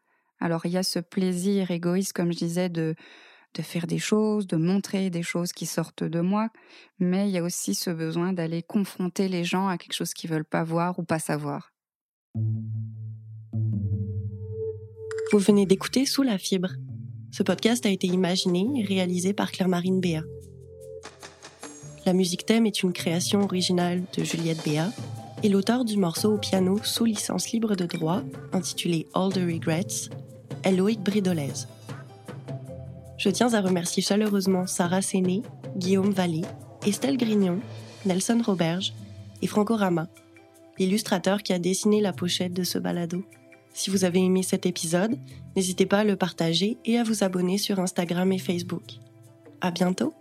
Alors 0.40 0.66
il 0.66 0.72
y 0.72 0.76
a 0.76 0.83
ce 0.83 0.98
plaisir 0.98 1.70
égoïste, 1.70 2.12
comme 2.12 2.33
je 2.33 2.38
disais, 2.38 2.68
de 2.68 2.94
de 3.54 3.62
faire 3.62 3.87
des 3.87 4.00
choses, 4.00 4.48
de 4.48 4.57
montrer 4.57 5.11
des 5.11 5.22
choses 5.22 5.52
qui 5.52 5.64
sortent 5.64 6.02
de 6.02 6.20
moi, 6.20 6.48
mais 6.98 7.28
il 7.28 7.33
y 7.33 7.38
a 7.38 7.42
aussi 7.44 7.76
ce 7.76 7.90
besoin 7.90 8.33
d'aller 8.33 8.64
confronter 8.64 9.28
les 9.28 9.44
gens 9.44 9.68
à 9.68 9.78
quelque 9.78 9.92
chose 9.92 10.12
qu'ils 10.12 10.30
veulent 10.30 10.44
pas 10.44 10.64
voir 10.64 10.98
ou 10.98 11.04
pas 11.04 11.20
savoir. 11.20 11.73
Vous 15.33 15.38
venez 15.38 15.66
d'écouter 15.66 16.07
Sous 16.07 16.23
la 16.23 16.38
fibre. 16.38 16.68
Ce 17.33 17.42
podcast 17.42 17.85
a 17.87 17.88
été 17.88 18.07
imaginé 18.07 18.68
et 18.77 18.85
réalisé 18.85 19.33
par 19.33 19.51
Claire-Marine 19.51 20.01
Béa. 20.01 20.23
La 22.07 22.12
musique 22.12 22.47
thème 22.47 22.66
est 22.66 22.83
une 22.83 22.92
création 22.92 23.42
originale 23.42 24.05
de 24.16 24.23
Juliette 24.23 24.62
Béa 24.64 24.90
et 25.42 25.49
l'auteur 25.49 25.85
du 25.85 25.97
morceau 25.97 26.35
au 26.35 26.38
piano 26.38 26.79
sous 26.85 27.07
licence 27.07 27.51
libre 27.51 27.75
de 27.75 27.87
droit, 27.87 28.23
intitulé 28.53 29.09
All 29.14 29.33
the 29.33 29.38
Regrets, 29.38 30.11
est 30.62 30.73
Loïc 30.73 31.03
Bridolez. 31.03 31.66
Je 33.16 33.31
tiens 33.31 33.55
à 33.55 33.61
remercier 33.61 34.03
chaleureusement 34.03 34.66
Sarah 34.66 35.03
Séné, 35.03 35.42
Guillaume 35.77 36.12
Vallée, 36.12 36.44
Estelle 36.87 37.16
Grignon, 37.16 37.59
Nelson 38.07 38.40
Roberge 38.44 38.92
et 39.42 39.47
Franco 39.47 39.75
Rama 39.75 40.07
l'illustrateur 40.78 41.42
qui 41.42 41.52
a 41.52 41.58
dessiné 41.58 42.00
la 42.00 42.12
pochette 42.12 42.52
de 42.52 42.64
ce 42.64 42.78
balado. 42.78 43.24
Si 43.72 43.90
vous 43.90 44.04
avez 44.04 44.20
aimé 44.20 44.42
cet 44.42 44.66
épisode, 44.66 45.18
n'hésitez 45.56 45.87
pas 45.87 46.00
à 46.00 46.04
le 46.04 46.16
partager 46.16 46.78
et 46.84 46.98
à 46.98 47.02
vous 47.02 47.24
abonner 47.24 47.58
sur 47.58 47.80
Instagram 47.80 48.32
et 48.32 48.38
Facebook. 48.38 48.84
À 49.60 49.70
bientôt! 49.70 50.14